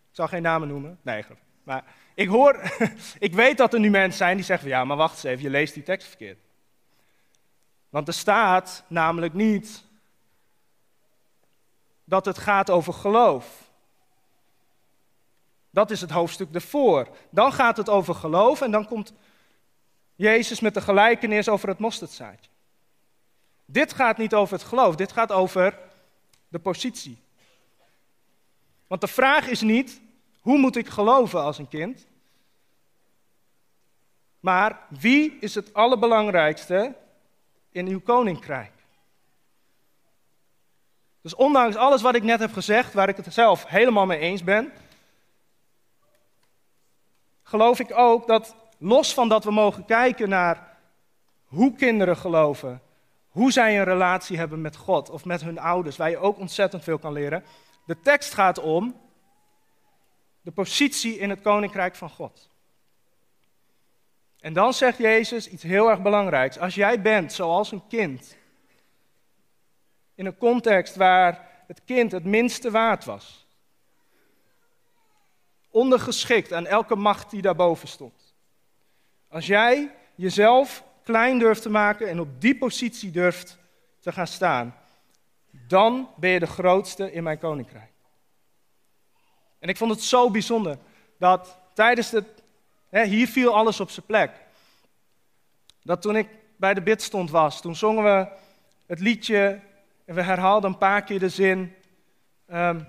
Ik 0.08 0.14
zal 0.14 0.28
geen 0.28 0.42
namen 0.42 0.68
noemen. 0.68 0.98
Nee, 1.02 1.24
maar 1.62 1.84
ik 2.14 2.28
hoor, 2.28 2.60
ik 3.18 3.34
weet 3.34 3.56
dat 3.56 3.74
er 3.74 3.80
nu 3.80 3.90
mensen 3.90 4.18
zijn 4.18 4.36
die 4.36 4.44
zeggen: 4.44 4.68
ja, 4.68 4.84
maar 4.84 4.96
wacht 4.96 5.14
eens 5.14 5.22
even, 5.22 5.42
je 5.42 5.50
leest 5.50 5.74
die 5.74 5.82
tekst 5.82 6.08
verkeerd. 6.08 6.38
Want 7.88 8.08
er 8.08 8.14
staat 8.14 8.84
namelijk 8.86 9.32
niet 9.32 9.84
dat 12.04 12.24
het 12.24 12.38
gaat 12.38 12.70
over 12.70 12.92
geloof. 12.92 13.70
Dat 15.70 15.90
is 15.90 16.00
het 16.00 16.10
hoofdstuk 16.10 16.54
ervoor. 16.54 17.08
Dan 17.30 17.52
gaat 17.52 17.76
het 17.76 17.88
over 17.88 18.14
geloof 18.14 18.60
en 18.60 18.70
dan 18.70 18.86
komt 18.86 19.12
Jezus 20.14 20.60
met 20.60 20.74
de 20.74 20.80
gelijkenis 20.80 21.48
over 21.48 21.68
het 21.68 21.78
mosterdzaadje. 21.78 22.50
Dit 23.64 23.92
gaat 23.92 24.16
niet 24.16 24.34
over 24.34 24.54
het 24.54 24.66
geloof, 24.66 24.96
dit 24.96 25.12
gaat 25.12 25.32
over 25.32 25.87
de 26.48 26.58
positie. 26.58 27.18
Want 28.86 29.00
de 29.00 29.06
vraag 29.06 29.48
is 29.48 29.60
niet, 29.60 30.00
hoe 30.40 30.58
moet 30.58 30.76
ik 30.76 30.88
geloven 30.88 31.42
als 31.42 31.58
een 31.58 31.68
kind? 31.68 32.06
Maar 34.40 34.86
wie 34.88 35.36
is 35.40 35.54
het 35.54 35.74
allerbelangrijkste 35.74 36.96
in 37.70 37.86
uw 37.86 38.00
koninkrijk? 38.00 38.72
Dus 41.20 41.34
ondanks 41.34 41.76
alles 41.76 42.02
wat 42.02 42.14
ik 42.14 42.22
net 42.22 42.40
heb 42.40 42.52
gezegd, 42.52 42.92
waar 42.92 43.08
ik 43.08 43.16
het 43.16 43.32
zelf 43.32 43.66
helemaal 43.66 44.06
mee 44.06 44.18
eens 44.18 44.44
ben, 44.44 44.72
geloof 47.42 47.78
ik 47.78 47.98
ook 47.98 48.26
dat 48.26 48.56
los 48.78 49.14
van 49.14 49.28
dat 49.28 49.44
we 49.44 49.50
mogen 49.50 49.84
kijken 49.84 50.28
naar 50.28 50.76
hoe 51.44 51.72
kinderen 51.74 52.16
geloven, 52.16 52.82
hoe 53.38 53.52
zij 53.52 53.78
een 53.78 53.84
relatie 53.84 54.38
hebben 54.38 54.60
met 54.60 54.76
God 54.76 55.10
of 55.10 55.24
met 55.24 55.40
hun 55.40 55.58
ouders, 55.58 55.96
waar 55.96 56.10
je 56.10 56.18
ook 56.18 56.38
ontzettend 56.38 56.84
veel 56.84 56.98
kan 56.98 57.12
leren. 57.12 57.44
De 57.86 58.00
tekst 58.00 58.34
gaat 58.34 58.58
om 58.58 59.00
de 60.40 60.50
positie 60.50 61.18
in 61.18 61.30
het 61.30 61.40
koninkrijk 61.40 61.94
van 61.94 62.10
God. 62.10 62.50
En 64.40 64.52
dan 64.52 64.74
zegt 64.74 64.98
Jezus 64.98 65.48
iets 65.48 65.62
heel 65.62 65.90
erg 65.90 66.02
belangrijks. 66.02 66.58
Als 66.58 66.74
jij 66.74 67.02
bent 67.02 67.32
zoals 67.32 67.72
een 67.72 67.86
kind, 67.88 68.36
in 70.14 70.26
een 70.26 70.38
context 70.38 70.96
waar 70.96 71.62
het 71.66 71.84
kind 71.84 72.12
het 72.12 72.24
minste 72.24 72.70
waard 72.70 73.04
was, 73.04 73.46
ondergeschikt 75.70 76.52
aan 76.52 76.66
elke 76.66 76.96
macht 76.96 77.30
die 77.30 77.42
daarboven 77.42 77.88
stond. 77.88 78.34
Als 79.28 79.46
jij 79.46 79.94
jezelf 80.14 80.86
klein 81.08 81.38
durft 81.38 81.62
te 81.62 81.70
maken 81.70 82.08
en 82.08 82.20
op 82.20 82.40
die 82.40 82.58
positie 82.58 83.10
durft 83.10 83.58
te 84.00 84.12
gaan 84.12 84.26
staan, 84.26 84.74
dan 85.50 86.10
ben 86.16 86.30
je 86.30 86.38
de 86.38 86.46
grootste 86.46 87.12
in 87.12 87.22
mijn 87.22 87.38
koninkrijk. 87.38 87.90
En 89.58 89.68
ik 89.68 89.76
vond 89.76 89.90
het 89.90 90.02
zo 90.02 90.30
bijzonder 90.30 90.78
dat 91.18 91.58
tijdens 91.74 92.10
het, 92.10 92.42
hè, 92.88 93.04
hier 93.04 93.28
viel 93.28 93.54
alles 93.54 93.80
op 93.80 93.90
zijn 93.90 94.06
plek. 94.06 94.30
Dat 95.82 96.02
toen 96.02 96.16
ik 96.16 96.28
bij 96.56 96.74
de 96.74 96.82
bidstond 96.82 97.30
was, 97.30 97.60
toen 97.60 97.76
zongen 97.76 98.04
we 98.04 98.28
het 98.86 99.00
liedje 99.00 99.60
en 100.04 100.14
we 100.14 100.22
herhaalden 100.22 100.70
een 100.70 100.78
paar 100.78 101.02
keer 101.04 101.18
de 101.18 101.28
zin. 101.28 101.74
Ehm, 102.46 102.80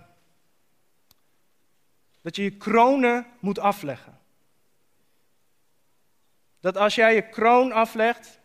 dat 2.22 2.36
je 2.36 2.44
je 2.44 2.58
kronen 2.58 3.26
moet 3.40 3.60
afleggen. 3.60 4.19
Dat 6.60 6.78
als 6.78 6.96
jij 6.96 7.16
je 7.16 7.30
kroon 7.30 7.72
aflegt, 7.72 8.40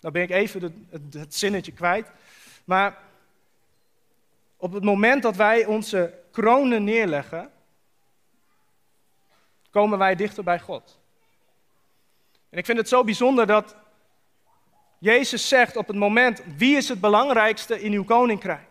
dan 0.00 0.12
ben 0.12 0.22
ik 0.22 0.30
even 0.30 0.62
het, 0.62 1.14
het 1.14 1.34
zinnetje 1.34 1.72
kwijt. 1.72 2.10
Maar 2.64 2.98
op 4.56 4.72
het 4.72 4.84
moment 4.84 5.22
dat 5.22 5.36
wij 5.36 5.64
onze 5.64 6.14
kronen 6.30 6.84
neerleggen, 6.84 7.50
komen 9.70 9.98
wij 9.98 10.14
dichter 10.14 10.44
bij 10.44 10.60
God. 10.60 10.98
En 12.50 12.58
ik 12.58 12.64
vind 12.64 12.78
het 12.78 12.88
zo 12.88 13.04
bijzonder 13.04 13.46
dat 13.46 13.76
Jezus 14.98 15.48
zegt 15.48 15.76
op 15.76 15.86
het 15.86 15.96
moment, 15.96 16.42
wie 16.56 16.76
is 16.76 16.88
het 16.88 17.00
belangrijkste 17.00 17.80
in 17.80 17.92
uw 17.92 18.04
koninkrijk? 18.04 18.68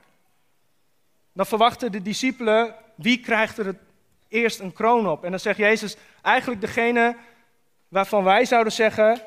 Dan 1.34 1.46
verwachten 1.46 1.92
de 1.92 2.02
discipelen, 2.02 2.76
wie 2.96 3.20
krijgt 3.20 3.58
er 3.58 3.66
het 3.66 3.80
eerst 4.28 4.60
een 4.60 4.74
kroon 4.74 5.08
op? 5.08 5.24
En 5.24 5.30
dan 5.30 5.40
zegt 5.40 5.58
Jezus, 5.58 5.96
eigenlijk 6.22 6.62
degene 6.62 7.18
waarvan 7.88 8.24
wij 8.24 8.46
zouden 8.46 8.74
zeggen 8.74 9.22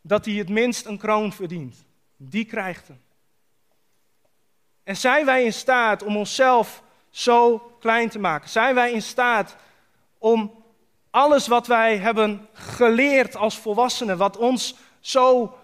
dat 0.00 0.24
hij 0.24 0.34
het 0.34 0.48
minst 0.48 0.86
een 0.86 0.98
kroon 0.98 1.32
verdient. 1.32 1.84
Die 2.16 2.44
krijgt 2.44 2.88
hem. 2.88 3.02
En 4.82 4.96
zijn 4.96 5.24
wij 5.24 5.44
in 5.44 5.52
staat 5.52 6.02
om 6.02 6.16
onszelf 6.16 6.82
zo 7.10 7.58
klein 7.80 8.08
te 8.08 8.18
maken? 8.18 8.48
Zijn 8.48 8.74
wij 8.74 8.92
in 8.92 9.02
staat 9.02 9.56
om 10.18 10.64
alles 11.10 11.46
wat 11.46 11.66
wij 11.66 11.96
hebben 11.96 12.48
geleerd 12.52 13.36
als 13.36 13.58
volwassenen, 13.58 14.16
wat 14.16 14.36
ons 14.36 14.74
zo 15.00 15.58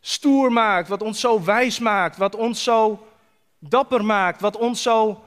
stoer 0.00 0.52
maakt, 0.52 0.88
wat 0.88 1.02
ons 1.02 1.20
zo 1.20 1.44
wijs 1.44 1.78
maakt, 1.78 2.16
wat 2.16 2.34
ons 2.34 2.62
zo 2.62 3.06
dapper 3.58 4.04
maakt, 4.04 4.40
wat 4.40 4.56
ons 4.56 4.82
zo 4.82 5.24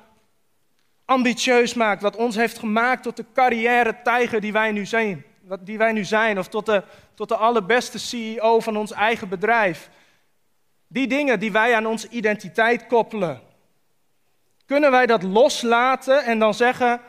ambitieus 1.05 1.73
maakt, 1.73 2.01
wat 2.01 2.15
ons 2.15 2.35
heeft 2.35 2.59
gemaakt 2.59 3.03
tot 3.03 3.17
de 3.17 3.25
carrière-tijger 3.33 4.41
die 4.41 4.51
wij 4.51 4.71
nu 4.71 4.85
zijn, 4.85 5.25
die 5.59 5.77
wij 5.77 5.91
nu 5.91 6.03
zijn 6.03 6.39
of 6.39 6.47
tot 6.47 6.65
de, 6.65 6.83
tot 7.13 7.29
de 7.29 7.35
allerbeste 7.35 7.99
CEO 7.99 8.59
van 8.59 8.77
ons 8.77 8.91
eigen 8.91 9.29
bedrijf. 9.29 9.89
Die 10.87 11.07
dingen 11.07 11.39
die 11.39 11.51
wij 11.51 11.75
aan 11.75 11.85
onze 11.85 12.09
identiteit 12.09 12.87
koppelen. 12.87 13.41
Kunnen 14.65 14.91
wij 14.91 15.05
dat 15.05 15.23
loslaten 15.23 16.23
en 16.23 16.39
dan 16.39 16.53
zeggen: 16.53 17.01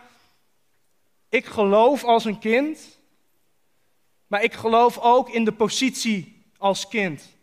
Ik 1.28 1.46
geloof 1.46 2.04
als 2.04 2.24
een 2.24 2.38
kind, 2.38 2.98
maar 4.26 4.42
ik 4.42 4.54
geloof 4.54 4.98
ook 4.98 5.28
in 5.28 5.44
de 5.44 5.52
positie 5.52 6.44
als 6.58 6.88
kind. 6.88 7.36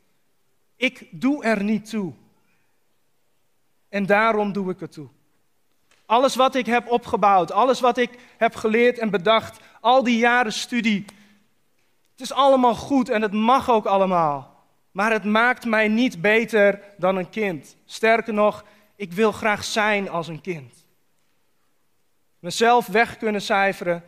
Ik 0.76 1.08
doe 1.12 1.44
er 1.44 1.64
niet 1.64 1.90
toe. 1.90 2.14
En 3.90 4.06
daarom 4.06 4.52
doe 4.52 4.72
ik 4.72 4.80
het 4.80 4.92
toe. 4.92 5.08
Alles 6.06 6.36
wat 6.36 6.56
ik 6.56 6.66
heb 6.66 6.90
opgebouwd, 6.92 7.52
alles 7.52 7.80
wat 7.80 7.98
ik 7.98 8.10
heb 8.38 8.56
geleerd 8.56 8.98
en 8.98 9.10
bedacht, 9.10 9.60
al 9.84 10.04
die 10.04 10.18
jaren 10.18 10.54
studie. 10.54 11.06
Het 12.12 12.22
is 12.22 12.34
allemaal 12.34 12.76
goed 12.76 13.10
en 13.10 13.22
het 13.22 13.32
mag 13.32 13.70
ook 13.70 13.86
allemaal. 13.86 14.66
Maar 14.92 15.12
het 15.12 15.24
maakt 15.24 15.66
mij 15.66 15.88
niet 15.88 16.22
beter 16.22 16.82
dan 16.98 17.16
een 17.16 17.30
kind. 17.30 17.76
Sterker 17.86 18.34
nog, 18.34 18.64
ik 18.96 19.14
wil 19.14 19.32
graag 19.32 19.64
zijn 19.64 20.10
als 20.10 20.28
een 20.28 20.42
kind. 20.42 20.86
Mezelf 22.40 22.88
weg 22.88 23.18
kunnen 23.18 23.42
cijferen 23.42 24.04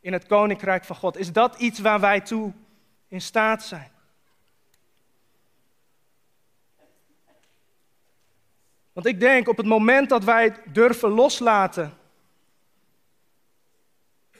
in 0.00 0.12
het 0.12 0.26
koninkrijk 0.26 0.84
van 0.84 0.96
God. 0.96 1.16
Is 1.16 1.32
dat 1.32 1.58
iets 1.58 1.78
waar 1.78 2.00
wij 2.00 2.20
toe 2.20 2.52
in 3.08 3.20
staat 3.20 3.64
zijn? 3.64 3.90
Want 8.92 9.06
ik 9.06 9.20
denk 9.20 9.48
op 9.48 9.56
het 9.56 9.66
moment 9.66 10.08
dat 10.08 10.24
wij 10.24 10.54
durven 10.64 11.10
loslaten, 11.10 11.96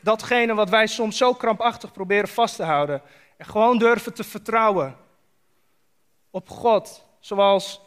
datgene 0.06 0.54
wat 0.54 0.70
wij 0.70 0.86
soms 0.86 1.16
zo 1.16 1.34
krampachtig 1.34 1.92
proberen 1.92 2.28
vast 2.28 2.56
te 2.56 2.62
houden, 2.62 3.02
en 3.36 3.46
gewoon 3.46 3.78
durven 3.78 4.14
te 4.14 4.24
vertrouwen 4.24 4.96
op 6.30 6.48
God, 6.48 7.04
zoals 7.20 7.80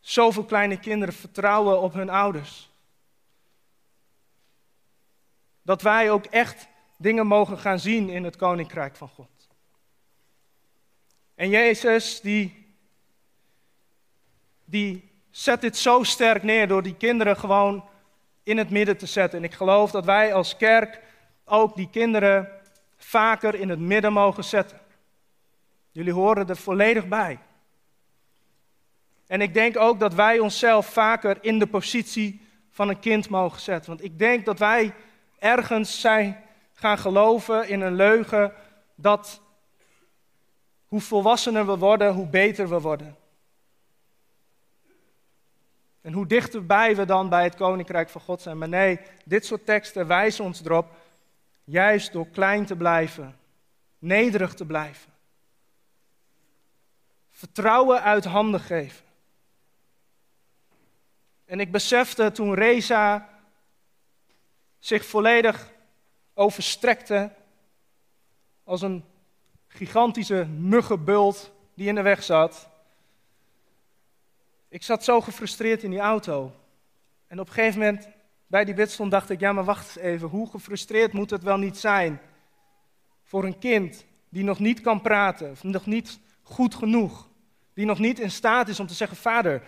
zoveel 0.00 0.44
kleine 0.44 0.78
kinderen 0.78 1.14
vertrouwen 1.14 1.80
op 1.80 1.92
hun 1.92 2.10
ouders. 2.10 2.70
Dat 5.62 5.82
wij 5.82 6.10
ook 6.10 6.24
echt 6.24 6.68
dingen 6.96 7.26
mogen 7.26 7.58
gaan 7.58 7.78
zien 7.78 8.08
in 8.08 8.24
het 8.24 8.36
koninkrijk 8.36 8.96
van 8.96 9.08
God. 9.08 9.48
En 11.34 11.48
Jezus, 11.48 12.20
die, 12.20 12.76
die 14.64 15.10
zet 15.30 15.60
dit 15.60 15.76
zo 15.76 16.02
sterk 16.02 16.42
neer 16.42 16.68
door 16.68 16.82
die 16.82 16.96
kinderen 16.96 17.36
gewoon 17.36 17.88
in 18.42 18.58
het 18.58 18.70
midden 18.70 18.96
te 18.96 19.06
zetten. 19.06 19.38
En 19.38 19.44
ik 19.44 19.54
geloof 19.54 19.90
dat 19.90 20.04
wij 20.04 20.34
als 20.34 20.56
kerk 20.56 21.06
ook 21.48 21.76
die 21.76 21.88
kinderen 21.90 22.48
vaker 22.96 23.54
in 23.54 23.68
het 23.68 23.78
midden 23.78 24.12
mogen 24.12 24.44
zetten. 24.44 24.78
Jullie 25.90 26.12
horen 26.12 26.48
er 26.48 26.56
volledig 26.56 27.08
bij. 27.08 27.38
En 29.26 29.40
ik 29.40 29.54
denk 29.54 29.76
ook 29.76 30.00
dat 30.00 30.14
wij 30.14 30.38
onszelf 30.38 30.86
vaker 30.86 31.38
in 31.40 31.58
de 31.58 31.66
positie 31.66 32.46
van 32.70 32.88
een 32.88 33.00
kind 33.00 33.28
mogen 33.28 33.60
zetten. 33.60 33.90
Want 33.90 34.04
ik 34.04 34.18
denk 34.18 34.44
dat 34.44 34.58
wij 34.58 34.94
ergens 35.38 36.00
zijn 36.00 36.44
gaan 36.72 36.98
geloven 36.98 37.68
in 37.68 37.80
een 37.80 37.94
leugen 37.94 38.52
dat 38.94 39.40
hoe 40.86 41.00
volwassener 41.00 41.66
we 41.66 41.76
worden, 41.76 42.14
hoe 42.14 42.26
beter 42.26 42.68
we 42.68 42.80
worden. 42.80 43.16
En 46.00 46.12
hoe 46.12 46.26
dichterbij 46.26 46.96
we 46.96 47.04
dan 47.04 47.28
bij 47.28 47.44
het 47.44 47.54
koninkrijk 47.54 48.08
van 48.08 48.20
God 48.20 48.40
zijn. 48.40 48.58
Maar 48.58 48.68
nee, 48.68 49.00
dit 49.24 49.46
soort 49.46 49.66
teksten 49.66 50.06
wijzen 50.06 50.44
ons 50.44 50.64
erop, 50.64 50.96
juist 51.68 52.12
door 52.12 52.28
klein 52.28 52.66
te 52.66 52.76
blijven, 52.76 53.38
nederig 53.98 54.54
te 54.54 54.66
blijven. 54.66 55.12
Vertrouwen 57.28 58.02
uit 58.02 58.24
handen 58.24 58.60
geven. 58.60 59.04
En 61.44 61.60
ik 61.60 61.72
besefte 61.72 62.32
toen 62.32 62.54
Reza 62.54 63.28
zich 64.78 65.04
volledig 65.04 65.72
overstrekte 66.34 67.32
als 68.64 68.82
een 68.82 69.04
gigantische 69.66 70.44
muggenbult 70.44 71.52
die 71.74 71.88
in 71.88 71.94
de 71.94 72.02
weg 72.02 72.22
zat. 72.22 72.68
Ik 74.68 74.82
zat 74.82 75.04
zo 75.04 75.20
gefrustreerd 75.20 75.82
in 75.82 75.90
die 75.90 75.98
auto. 75.98 76.52
En 77.26 77.40
op 77.40 77.46
een 77.46 77.52
gegeven 77.52 77.78
moment 77.78 78.08
bij 78.48 78.64
die 78.64 78.74
bidstond 78.74 79.10
dacht 79.10 79.30
ik, 79.30 79.40
ja 79.40 79.52
maar 79.52 79.64
wacht 79.64 79.86
eens 79.86 80.04
even, 80.04 80.28
hoe 80.28 80.50
gefrustreerd 80.50 81.12
moet 81.12 81.30
het 81.30 81.42
wel 81.42 81.56
niet 81.56 81.78
zijn 81.78 82.20
voor 83.22 83.44
een 83.44 83.58
kind 83.58 84.04
die 84.28 84.44
nog 84.44 84.58
niet 84.58 84.80
kan 84.80 85.00
praten, 85.00 85.50
of 85.50 85.62
nog 85.62 85.86
niet 85.86 86.18
goed 86.42 86.74
genoeg, 86.74 87.28
die 87.74 87.86
nog 87.86 87.98
niet 87.98 88.18
in 88.18 88.30
staat 88.30 88.68
is 88.68 88.80
om 88.80 88.86
te 88.86 88.94
zeggen, 88.94 89.16
vader, 89.16 89.62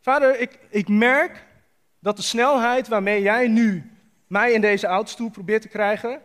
vader, 0.00 0.40
ik, 0.40 0.58
ik 0.68 0.88
merk 0.88 1.46
dat 1.98 2.16
de 2.16 2.22
snelheid 2.22 2.88
waarmee 2.88 3.22
jij 3.22 3.48
nu 3.48 3.90
mij 4.26 4.52
in 4.52 4.60
deze 4.60 4.86
autostoel 4.86 5.30
probeert 5.30 5.62
te 5.62 5.68
krijgen, 5.68 6.20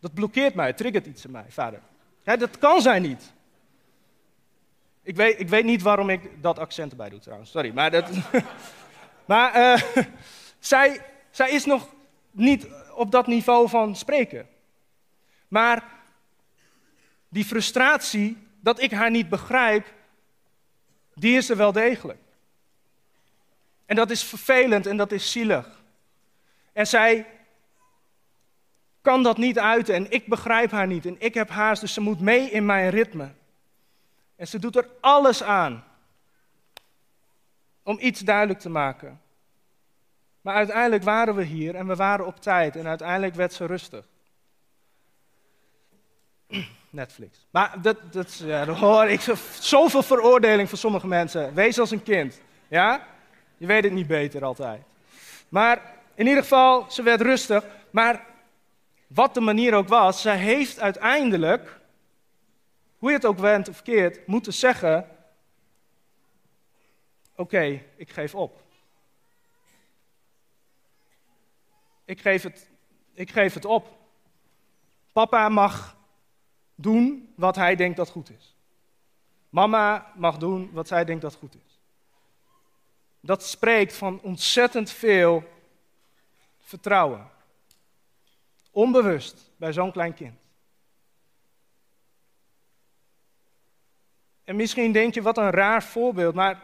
dat 0.00 0.14
blokkeert 0.14 0.54
mij, 0.54 0.72
triggert 0.72 1.06
iets 1.06 1.24
in 1.24 1.30
mij, 1.30 1.44
vader. 1.48 1.80
Dat 2.22 2.58
kan 2.58 2.82
zij 2.82 2.98
niet. 2.98 3.32
Ik 5.02 5.16
weet, 5.16 5.40
ik 5.40 5.48
weet 5.48 5.64
niet 5.64 5.82
waarom 5.82 6.10
ik 6.10 6.30
dat 6.40 6.58
accent 6.58 6.90
erbij 6.90 7.08
doe 7.08 7.18
trouwens, 7.18 7.50
sorry. 7.50 7.72
Maar, 7.72 7.90
dat, 7.90 8.10
maar 9.24 9.56
uh, 9.56 10.04
zij, 10.58 11.04
zij 11.30 11.50
is 11.50 11.64
nog 11.64 11.94
niet 12.30 12.66
op 12.94 13.10
dat 13.10 13.26
niveau 13.26 13.68
van 13.68 13.96
spreken. 13.96 14.48
Maar 15.48 15.84
die 17.28 17.44
frustratie 17.44 18.46
dat 18.60 18.80
ik 18.80 18.90
haar 18.90 19.10
niet 19.10 19.28
begrijp, 19.28 19.94
die 21.14 21.36
is 21.36 21.50
er 21.50 21.56
wel 21.56 21.72
degelijk. 21.72 22.18
En 23.86 23.96
dat 23.96 24.10
is 24.10 24.24
vervelend 24.24 24.86
en 24.86 24.96
dat 24.96 25.12
is 25.12 25.32
zielig. 25.32 25.82
En 26.72 26.86
zij 26.86 27.26
kan 29.00 29.22
dat 29.22 29.38
niet 29.38 29.58
uiten 29.58 29.94
en 29.94 30.10
ik 30.10 30.26
begrijp 30.26 30.70
haar 30.70 30.86
niet 30.86 31.06
en 31.06 31.16
ik 31.18 31.34
heb 31.34 31.48
haast, 31.48 31.80
dus 31.80 31.92
ze 31.92 32.00
moet 32.00 32.20
mee 32.20 32.50
in 32.50 32.66
mijn 32.66 32.90
ritme. 32.90 33.32
En 34.36 34.48
ze 34.48 34.58
doet 34.58 34.76
er 34.76 34.88
alles 35.00 35.42
aan 35.42 35.84
om 37.82 37.98
iets 38.00 38.20
duidelijk 38.20 38.60
te 38.60 38.68
maken. 38.68 39.20
Maar 40.48 40.56
uiteindelijk 40.56 41.02
waren 41.02 41.34
we 41.34 41.42
hier 41.42 41.74
en 41.74 41.86
we 41.86 41.94
waren 41.94 42.26
op 42.26 42.40
tijd 42.40 42.76
en 42.76 42.86
uiteindelijk 42.86 43.34
werd 43.34 43.52
ze 43.52 43.66
rustig. 43.66 44.04
Netflix. 46.90 47.46
Maar 47.50 47.82
dat, 47.82 48.12
dat, 48.12 48.36
ja, 48.36 48.64
dat 48.64 48.76
hoor 48.76 49.06
ik 49.08 49.20
zoveel 49.60 50.02
veroordeling 50.02 50.68
voor 50.68 50.78
sommige 50.78 51.06
mensen. 51.06 51.54
Wees 51.54 51.78
als 51.78 51.90
een 51.90 52.02
kind. 52.02 52.40
Ja? 52.68 53.06
Je 53.56 53.66
weet 53.66 53.84
het 53.84 53.92
niet 53.92 54.06
beter 54.06 54.44
altijd. 54.44 54.82
Maar 55.48 55.94
in 56.14 56.26
ieder 56.26 56.42
geval, 56.42 56.90
ze 56.90 57.02
werd 57.02 57.20
rustig. 57.20 57.64
Maar 57.90 58.24
wat 59.06 59.34
de 59.34 59.40
manier 59.40 59.74
ook 59.74 59.88
was, 59.88 60.20
zij 60.20 60.36
heeft 60.36 60.80
uiteindelijk, 60.80 61.80
hoe 62.98 63.10
je 63.10 63.16
het 63.16 63.26
ook 63.26 63.38
wendt 63.38 63.68
of 63.68 63.82
keert, 63.82 64.26
moeten 64.26 64.52
zeggen: 64.52 65.08
Oké, 67.34 67.82
ik 67.96 68.10
geef 68.10 68.34
op. 68.34 68.66
Ik 72.08 72.20
geef, 72.20 72.42
het, 72.42 72.70
ik 73.12 73.30
geef 73.30 73.54
het 73.54 73.64
op. 73.64 73.98
Papa 75.12 75.48
mag 75.48 75.96
doen 76.74 77.32
wat 77.36 77.56
hij 77.56 77.76
denkt 77.76 77.96
dat 77.96 78.08
goed 78.08 78.30
is. 78.30 78.56
Mama 79.48 80.12
mag 80.16 80.38
doen 80.38 80.70
wat 80.72 80.88
zij 80.88 81.04
denkt 81.04 81.22
dat 81.22 81.34
goed 81.34 81.54
is. 81.54 81.80
Dat 83.20 83.44
spreekt 83.44 83.96
van 83.96 84.20
ontzettend 84.20 84.90
veel 84.90 85.44
vertrouwen. 86.58 87.30
Onbewust 88.70 89.50
bij 89.56 89.72
zo'n 89.72 89.92
klein 89.92 90.14
kind. 90.14 90.38
En 94.44 94.56
misschien 94.56 94.92
denk 94.92 95.14
je, 95.14 95.22
wat 95.22 95.38
een 95.38 95.50
raar 95.50 95.82
voorbeeld, 95.82 96.34
maar 96.34 96.62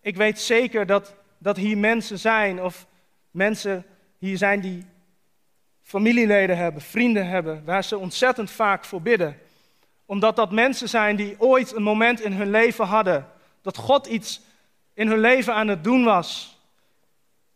ik 0.00 0.16
weet 0.16 0.40
zeker 0.40 0.86
dat, 0.86 1.14
dat 1.38 1.56
hier 1.56 1.78
mensen 1.78 2.18
zijn 2.18 2.62
of 2.62 2.86
mensen 3.30 3.86
hier 4.24 4.38
zijn 4.38 4.60
die 4.60 4.84
familieleden 5.82 6.56
hebben, 6.56 6.82
vrienden 6.82 7.26
hebben, 7.26 7.64
waar 7.64 7.84
ze 7.84 7.98
ontzettend 7.98 8.50
vaak 8.50 8.84
voor 8.84 9.02
bidden. 9.02 9.38
Omdat 10.06 10.36
dat 10.36 10.52
mensen 10.52 10.88
zijn 10.88 11.16
die 11.16 11.40
ooit 11.40 11.74
een 11.74 11.82
moment 11.82 12.20
in 12.20 12.32
hun 12.32 12.50
leven 12.50 12.84
hadden 12.86 13.28
dat 13.62 13.76
God 13.76 14.06
iets 14.06 14.40
in 14.94 15.08
hun 15.08 15.18
leven 15.18 15.54
aan 15.54 15.68
het 15.68 15.84
doen 15.84 16.04
was, 16.04 16.58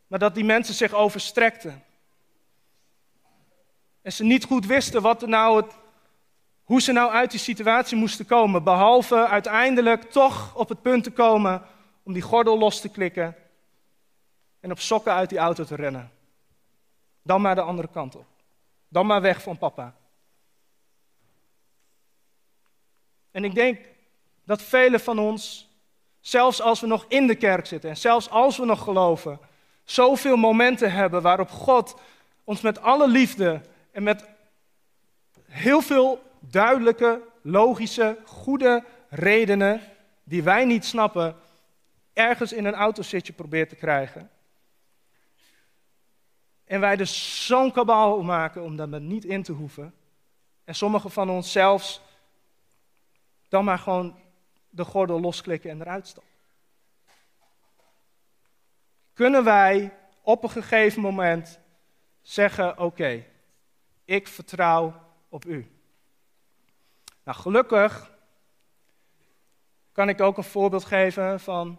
maar 0.06 0.18
dat 0.18 0.34
die 0.34 0.44
mensen 0.44 0.74
zich 0.74 0.92
overstrekten. 0.92 1.82
En 4.02 4.12
ze 4.12 4.24
niet 4.24 4.44
goed 4.44 4.66
wisten 4.66 5.02
wat 5.02 5.26
nou 5.26 5.56
het, 5.56 5.72
hoe 6.64 6.80
ze 6.80 6.92
nou 6.92 7.10
uit 7.10 7.30
die 7.30 7.40
situatie 7.40 7.96
moesten 7.96 8.26
komen. 8.26 8.64
Behalve 8.64 9.26
uiteindelijk 9.26 10.10
toch 10.10 10.54
op 10.54 10.68
het 10.68 10.82
punt 10.82 11.04
te 11.04 11.10
komen 11.10 11.62
om 12.02 12.12
die 12.12 12.22
gordel 12.22 12.58
los 12.58 12.80
te 12.80 12.88
klikken 12.88 13.36
en 14.60 14.70
op 14.70 14.80
sokken 14.80 15.12
uit 15.12 15.28
die 15.28 15.38
auto 15.38 15.64
te 15.64 15.74
rennen. 15.74 16.16
Dan 17.28 17.40
maar 17.40 17.54
de 17.54 17.60
andere 17.60 17.88
kant 17.88 18.16
op. 18.16 18.26
Dan 18.88 19.06
maar 19.06 19.20
weg 19.20 19.42
van 19.42 19.58
papa. 19.58 19.94
En 23.30 23.44
ik 23.44 23.54
denk 23.54 23.78
dat 24.44 24.62
velen 24.62 25.00
van 25.00 25.18
ons, 25.18 25.68
zelfs 26.20 26.60
als 26.60 26.80
we 26.80 26.86
nog 26.86 27.04
in 27.08 27.26
de 27.26 27.34
kerk 27.34 27.66
zitten 27.66 27.90
en 27.90 27.96
zelfs 27.96 28.30
als 28.30 28.56
we 28.56 28.64
nog 28.64 28.82
geloven, 28.82 29.38
zoveel 29.84 30.36
momenten 30.36 30.92
hebben 30.92 31.22
waarop 31.22 31.50
God 31.50 32.00
ons 32.44 32.60
met 32.60 32.80
alle 32.80 33.08
liefde 33.08 33.60
en 33.92 34.02
met 34.02 34.28
heel 35.48 35.80
veel 35.80 36.22
duidelijke, 36.40 37.22
logische, 37.42 38.18
goede 38.24 38.84
redenen 39.08 39.80
die 40.24 40.42
wij 40.42 40.64
niet 40.64 40.84
snappen, 40.84 41.36
ergens 42.12 42.52
in 42.52 42.64
een 42.64 42.74
autositje 42.74 43.32
probeert 43.32 43.68
te 43.68 43.76
krijgen. 43.76 44.30
En 46.68 46.80
wij 46.80 46.96
dus 46.96 47.46
zo'n 47.46 47.72
kabaal 47.72 48.22
maken 48.22 48.62
om 48.62 48.76
daar 48.76 49.00
niet 49.00 49.24
in 49.24 49.42
te 49.42 49.52
hoeven. 49.52 49.94
En 50.64 50.74
sommigen 50.74 51.10
van 51.10 51.30
ons 51.30 51.52
zelfs 51.52 52.00
dan 53.48 53.64
maar 53.64 53.78
gewoon 53.78 54.16
de 54.70 54.84
gordel 54.84 55.20
losklikken 55.20 55.70
en 55.70 55.80
eruit 55.80 56.06
stappen. 56.06 56.32
Kunnen 59.12 59.44
wij 59.44 59.96
op 60.22 60.42
een 60.42 60.50
gegeven 60.50 61.02
moment 61.02 61.58
zeggen: 62.22 62.78
Oké, 62.78 63.24
ik 64.04 64.28
vertrouw 64.28 64.94
op 65.28 65.44
u. 65.44 65.70
Nou, 67.24 67.38
gelukkig 67.38 68.10
kan 69.92 70.08
ik 70.08 70.20
ook 70.20 70.36
een 70.36 70.44
voorbeeld 70.44 70.84
geven 70.84 71.40
van 71.40 71.78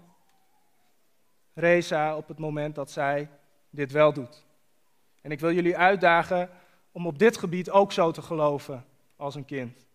Reza 1.54 2.17
op 2.17 2.28
het 2.28 2.39
moment 2.39 2.75
dat 2.75 2.91
zij 2.91 3.30
dit 3.69 3.91
wel 3.91 4.13
doet. 4.13 4.47
En 5.21 5.32
ik 5.32 5.39
wil 5.39 5.53
jullie 5.53 5.77
uitdagen 5.77 6.49
om 6.91 7.08
op 7.08 7.19
dit 7.19 7.38
gebied 7.38 7.69
ook 7.69 7.91
zo 7.91 8.12
te 8.12 8.21
geloven 8.21 8.86
als 9.15 9.36
een 9.36 9.45
kind. 9.45 9.88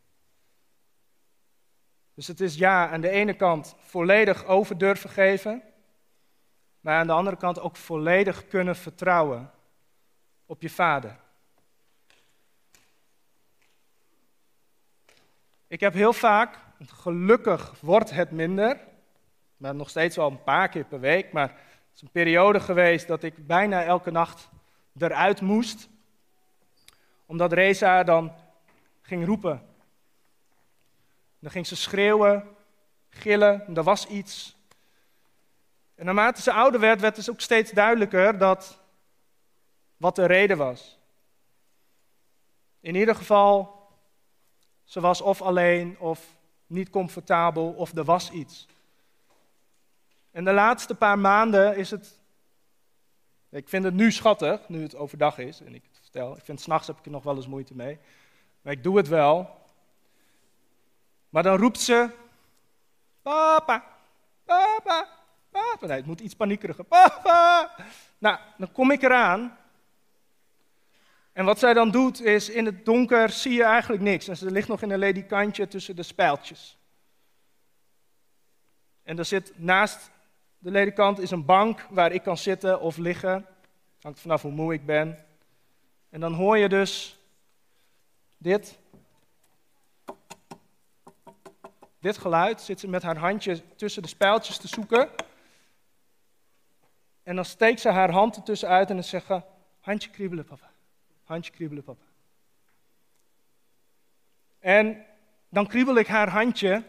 Dus 2.15 2.27
het 2.27 2.41
is 2.41 2.55
ja, 2.55 2.91
aan 2.91 3.01
de 3.01 3.09
ene 3.09 3.35
kant 3.35 3.75
volledig 3.79 4.45
over 4.45 4.79
durven 4.79 5.11
geven, 5.11 5.63
maar 6.81 6.99
aan 6.99 7.07
de 7.07 7.13
andere 7.13 7.37
kant 7.37 7.61
ook 7.61 7.77
volledig 7.77 8.47
kunnen 8.47 8.77
vertrouwen 8.77 9.51
op 10.47 10.63
je 10.63 10.71
vader. 10.71 11.17
Ik 15.67 15.81
heb 15.81 15.93
heel 15.93 16.13
vaak, 16.13 16.59
gelukkig 16.87 17.81
wordt 17.81 18.11
het 18.11 18.31
minder, 18.31 18.81
maar 19.57 19.75
nog 19.75 19.91
steeds 19.91 20.17
wel 20.17 20.31
een 20.31 20.43
paar 20.43 20.69
keer 20.69 20.85
per 20.85 21.01
week, 21.01 21.33
maar 21.33 21.49
het 21.49 21.95
is 21.95 22.03
een 22.03 22.11
periode 22.11 22.61
geweest 22.61 23.07
dat 23.07 23.23
ik 23.23 23.47
bijna 23.47 23.85
elke 23.85 24.11
nacht 24.11 24.49
eruit 24.99 25.41
moest, 25.41 25.89
omdat 27.27 27.53
Reza 27.53 28.03
dan 28.03 28.33
ging 29.03 29.27
roepen. 29.27 29.67
Dan 31.39 31.51
ging 31.51 31.67
ze 31.67 31.77
schreeuwen, 31.77 32.57
gillen, 33.09 33.77
er 33.77 33.83
was 33.83 34.07
iets. 34.07 34.57
En 35.95 36.05
naarmate 36.05 36.43
ze 36.43 36.53
ouder 36.53 36.81
werd, 36.81 37.01
werd 37.01 37.17
het 37.17 37.31
ook 37.31 37.41
steeds 37.41 37.71
duidelijker 37.71 38.39
dat 38.39 38.81
wat 39.97 40.17
de 40.17 40.27
reden 40.27 40.57
was. 40.57 40.99
In 42.81 42.95
ieder 42.95 43.15
geval, 43.15 43.83
ze 44.85 45.01
was 45.01 45.21
of 45.21 45.43
alleen 45.43 45.99
of 45.99 46.27
niet 46.67 46.91
comfortabel 46.91 47.73
of 47.73 47.97
er 47.97 48.05
was 48.05 48.31
iets. 48.31 48.67
En 50.31 50.45
de 50.45 50.53
laatste 50.53 50.95
paar 50.95 51.19
maanden 51.19 51.77
is 51.77 51.91
het. 51.91 52.23
Ik 53.55 53.69
vind 53.69 53.85
het 53.85 53.95
nu 53.95 54.13
schattig, 54.13 54.69
nu 54.69 54.83
het 54.83 54.97
overdag 54.97 55.39
is 55.39 55.61
en 55.61 55.75
ik 55.75 55.83
vertel. 56.01 56.37
Ik 56.37 56.45
vind 56.45 56.61
s'nachts 56.61 56.87
heb 56.87 56.99
ik 56.99 57.05
er 57.05 57.11
nog 57.11 57.23
wel 57.23 57.37
eens 57.37 57.47
moeite 57.47 57.75
mee. 57.75 57.99
Maar 58.63 58.73
ik 58.73 58.83
doe 58.83 58.97
het 58.97 59.09
wel. 59.09 59.61
Maar 61.29 61.43
dan 61.43 61.59
roept 61.59 61.81
ze: 61.81 62.11
Papa, 63.23 63.85
papa, 64.45 65.09
papa. 65.51 65.87
Nee, 65.87 65.97
het 65.97 66.07
moet 66.07 66.21
iets 66.21 66.35
paniekeriger. 66.35 66.85
Papa. 66.85 67.75
Nou, 68.19 68.39
dan 68.59 68.73
kom 68.73 68.91
ik 68.91 69.03
eraan. 69.03 69.59
En 71.33 71.45
wat 71.45 71.59
zij 71.59 71.75
dan 71.75 71.91
doet 71.91 72.21
is, 72.21 72.49
in 72.49 72.67
het 72.67 72.85
donker 72.85 73.31
zie 73.31 73.53
je 73.53 73.65
eigenlijk 73.65 74.03
niks. 74.03 74.29
En 74.29 74.37
ze 74.37 74.51
ligt 74.51 74.69
nog 74.69 74.83
in 74.83 74.91
een 74.91 74.99
ledikantje 74.99 75.69
tussen 75.69 75.97
de 75.97 76.03
spijltjes. 76.03 76.79
En 79.03 79.19
er 79.19 79.25
zit 79.25 79.53
naast 79.57 80.11
de 80.65 80.71
ledikant 80.71 81.19
is 81.19 81.31
een 81.31 81.45
bank 81.45 81.87
waar 81.91 82.13
ik 82.13 82.23
kan 82.23 82.37
zitten 82.37 82.81
of 82.81 82.97
liggen. 82.97 83.47
Hangt 84.01 84.21
vanaf 84.21 84.43
hoe 84.43 84.53
moe 84.53 84.73
ik 84.73 84.87
ben. 84.87 85.19
En 86.11 86.21
dan 86.21 86.33
hoor 86.33 86.59
je 86.59 86.69
dus 86.69 87.19
dit. 88.37 88.79
Dit 91.99 92.19
geluid 92.19 92.61
zit 92.61 92.81
ze 92.81 92.89
met 92.89 93.03
haar 93.03 93.17
handje 93.17 93.75
tussen 93.77 94.03
de 94.03 94.09
spijltjes 94.09 94.59
te 94.59 94.69
zoeken. 94.69 95.09
En 97.23 97.35
dan 97.37 97.45
steekt 97.45 97.81
ze 97.81 97.89
haar 97.89 98.11
hand 98.11 98.37
ertussen 98.37 98.69
uit 98.69 98.89
en 98.89 98.95
dan 98.95 99.05
zegt 99.05 99.27
ze: 99.27 99.43
Handje 99.81 100.11
kriebelen, 100.11 100.45
papa. 100.45 100.71
Handje 101.25 101.53
kriebelen, 101.53 101.85
papa. 101.85 102.05
En 104.59 105.05
dan 105.49 105.67
kriebel 105.67 105.97
ik 105.97 106.07
haar 106.07 106.29
handje. 106.29 106.83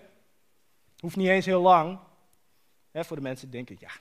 Hoeft 1.00 1.16
niet 1.16 1.28
eens 1.28 1.46
heel 1.46 1.62
lang. 1.62 2.00
Voor 3.04 3.16
de 3.16 3.22
mensen 3.22 3.50
die 3.50 3.64
denken: 3.64 3.88
ja, 3.88 3.92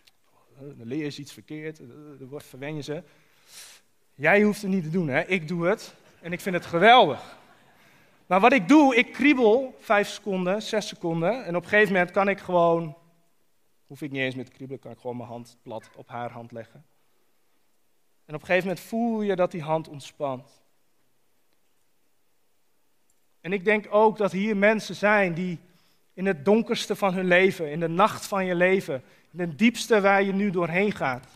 dan 0.74 0.86
leer 0.86 1.04
je 1.04 1.20
iets 1.20 1.32
verkeerd, 1.32 1.80
dan 2.18 2.40
verwen 2.40 2.74
je 2.74 2.82
ze. 2.82 3.02
Jij 4.14 4.42
hoeft 4.42 4.62
het 4.62 4.70
niet 4.70 4.82
te 4.82 4.90
doen, 4.90 5.08
hè? 5.08 5.26
ik 5.26 5.48
doe 5.48 5.66
het. 5.66 5.94
En 6.20 6.32
ik 6.32 6.40
vind 6.40 6.54
het 6.54 6.66
geweldig. 6.66 7.38
Maar 8.26 8.40
wat 8.40 8.52
ik 8.52 8.68
doe, 8.68 8.96
ik 8.96 9.12
kriebel 9.12 9.76
vijf 9.78 10.08
seconden, 10.08 10.62
zes 10.62 10.88
seconden. 10.88 11.44
En 11.44 11.56
op 11.56 11.62
een 11.62 11.68
gegeven 11.68 11.92
moment 11.92 12.10
kan 12.10 12.28
ik 12.28 12.38
gewoon, 12.38 12.96
hoef 13.86 14.02
ik 14.02 14.10
niet 14.10 14.20
eens 14.20 14.34
meer 14.34 14.44
te 14.44 14.52
kriebelen, 14.52 14.80
kan 14.80 14.92
ik 14.92 14.98
gewoon 14.98 15.16
mijn 15.16 15.28
hand 15.28 15.56
plat 15.62 15.90
op 15.96 16.08
haar 16.08 16.30
hand 16.30 16.52
leggen. 16.52 16.84
En 18.24 18.34
op 18.34 18.40
een 18.40 18.46
gegeven 18.46 18.68
moment 18.68 18.86
voel 18.86 19.22
je 19.22 19.36
dat 19.36 19.50
die 19.50 19.62
hand 19.62 19.88
ontspant. 19.88 20.62
En 23.40 23.52
ik 23.52 23.64
denk 23.64 23.86
ook 23.90 24.16
dat 24.16 24.32
hier 24.32 24.56
mensen 24.56 24.94
zijn 24.94 25.34
die 25.34 25.58
in 26.14 26.26
het 26.26 26.44
donkerste 26.44 26.96
van 26.96 27.14
hun 27.14 27.26
leven, 27.26 27.70
in 27.70 27.80
de 27.80 27.88
nacht 27.88 28.26
van 28.26 28.44
je 28.44 28.54
leven, 28.54 29.02
in 29.32 29.40
het 29.40 29.58
diepste 29.58 30.00
waar 30.00 30.22
je 30.22 30.32
nu 30.32 30.50
doorheen 30.50 30.92
gaat, 30.92 31.26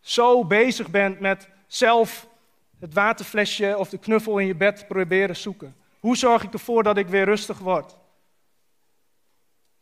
zo 0.00 0.44
bezig 0.44 0.90
bent 0.90 1.20
met 1.20 1.48
zelf 1.66 2.28
het 2.80 2.94
waterflesje 2.94 3.78
of 3.78 3.88
de 3.88 3.98
knuffel 3.98 4.38
in 4.38 4.46
je 4.46 4.54
bed 4.54 4.88
proberen 4.88 5.36
zoeken. 5.36 5.76
Hoe 6.00 6.16
zorg 6.16 6.42
ik 6.42 6.52
ervoor 6.52 6.82
dat 6.82 6.96
ik 6.96 7.08
weer 7.08 7.24
rustig 7.24 7.58
word? 7.58 7.96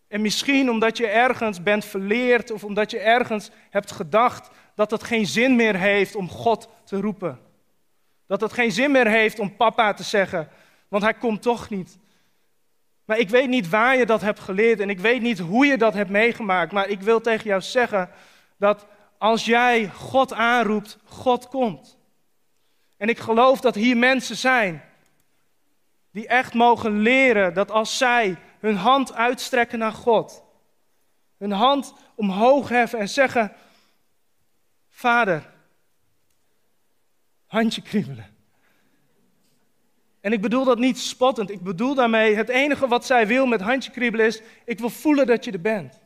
En 0.08 0.20
misschien 0.20 0.70
omdat 0.70 0.96
je 0.96 1.06
ergens 1.06 1.62
bent 1.62 1.84
verleerd 1.84 2.50
of 2.50 2.64
omdat 2.64 2.90
je 2.90 2.98
ergens 2.98 3.50
hebt 3.70 3.90
gedacht 3.90 4.50
dat 4.74 4.90
het 4.90 5.02
geen 5.02 5.26
zin 5.26 5.56
meer 5.56 5.76
heeft 5.76 6.14
om 6.14 6.28
God 6.28 6.68
te 6.84 7.00
roepen. 7.00 7.40
Dat 8.26 8.40
het 8.40 8.52
geen 8.52 8.72
zin 8.72 8.90
meer 8.90 9.08
heeft 9.08 9.38
om 9.38 9.56
papa 9.56 9.92
te 9.92 10.02
zeggen, 10.02 10.48
want 10.88 11.02
hij 11.02 11.14
komt 11.14 11.42
toch 11.42 11.70
niet. 11.70 11.98
Maar 13.04 13.18
ik 13.18 13.28
weet 13.28 13.48
niet 13.48 13.68
waar 13.68 13.96
je 13.96 14.06
dat 14.06 14.20
hebt 14.20 14.40
geleerd 14.40 14.80
en 14.80 14.90
ik 14.90 14.98
weet 14.98 15.22
niet 15.22 15.38
hoe 15.38 15.66
je 15.66 15.78
dat 15.78 15.94
hebt 15.94 16.10
meegemaakt, 16.10 16.72
maar 16.72 16.88
ik 16.88 17.00
wil 17.00 17.20
tegen 17.20 17.44
jou 17.44 17.60
zeggen 17.60 18.10
dat 18.56 18.86
als 19.18 19.44
jij 19.44 19.88
God 19.88 20.32
aanroept, 20.32 20.98
God 21.04 21.48
komt. 21.48 21.98
En 22.96 23.08
ik 23.08 23.18
geloof 23.18 23.60
dat 23.60 23.74
hier 23.74 23.96
mensen 23.96 24.36
zijn 24.36 24.82
die 26.10 26.26
echt 26.26 26.54
mogen 26.54 26.98
leren 26.98 27.54
dat 27.54 27.70
als 27.70 27.98
zij 27.98 28.36
hun 28.60 28.76
hand 28.76 29.14
uitstrekken 29.14 29.78
naar 29.78 29.92
God, 29.92 30.42
hun 31.38 31.52
hand 31.52 31.94
omhoog 32.14 32.68
heffen 32.68 32.98
en 32.98 33.08
zeggen: 33.08 33.52
Vader, 34.88 35.50
handje 37.46 37.82
kriebelen. 37.82 38.34
En 40.24 40.32
ik 40.32 40.40
bedoel 40.40 40.64
dat 40.64 40.78
niet 40.78 40.98
spottend. 40.98 41.50
Ik 41.50 41.60
bedoel 41.60 41.94
daarmee, 41.94 42.34
het 42.34 42.48
enige 42.48 42.88
wat 42.88 43.06
zij 43.06 43.26
wil 43.26 43.46
met 43.46 43.60
handje 43.60 43.90
kriebelen 43.90 44.26
is, 44.26 44.42
ik 44.64 44.78
wil 44.78 44.90
voelen 44.90 45.26
dat 45.26 45.44
je 45.44 45.52
er 45.52 45.60
bent. 45.60 46.00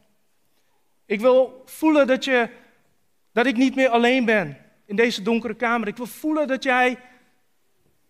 Ik 1.06 1.20
wil 1.20 1.62
voelen 1.64 2.06
dat, 2.06 2.24
je, 2.24 2.48
dat 3.32 3.46
ik 3.46 3.56
niet 3.56 3.74
meer 3.74 3.88
alleen 3.88 4.24
ben 4.24 4.58
in 4.84 4.96
deze 4.96 5.22
donkere 5.22 5.54
kamer. 5.54 5.88
Ik 5.88 5.96
wil 5.96 6.06
voelen 6.06 6.46
dat 6.46 6.62
jij, 6.62 6.98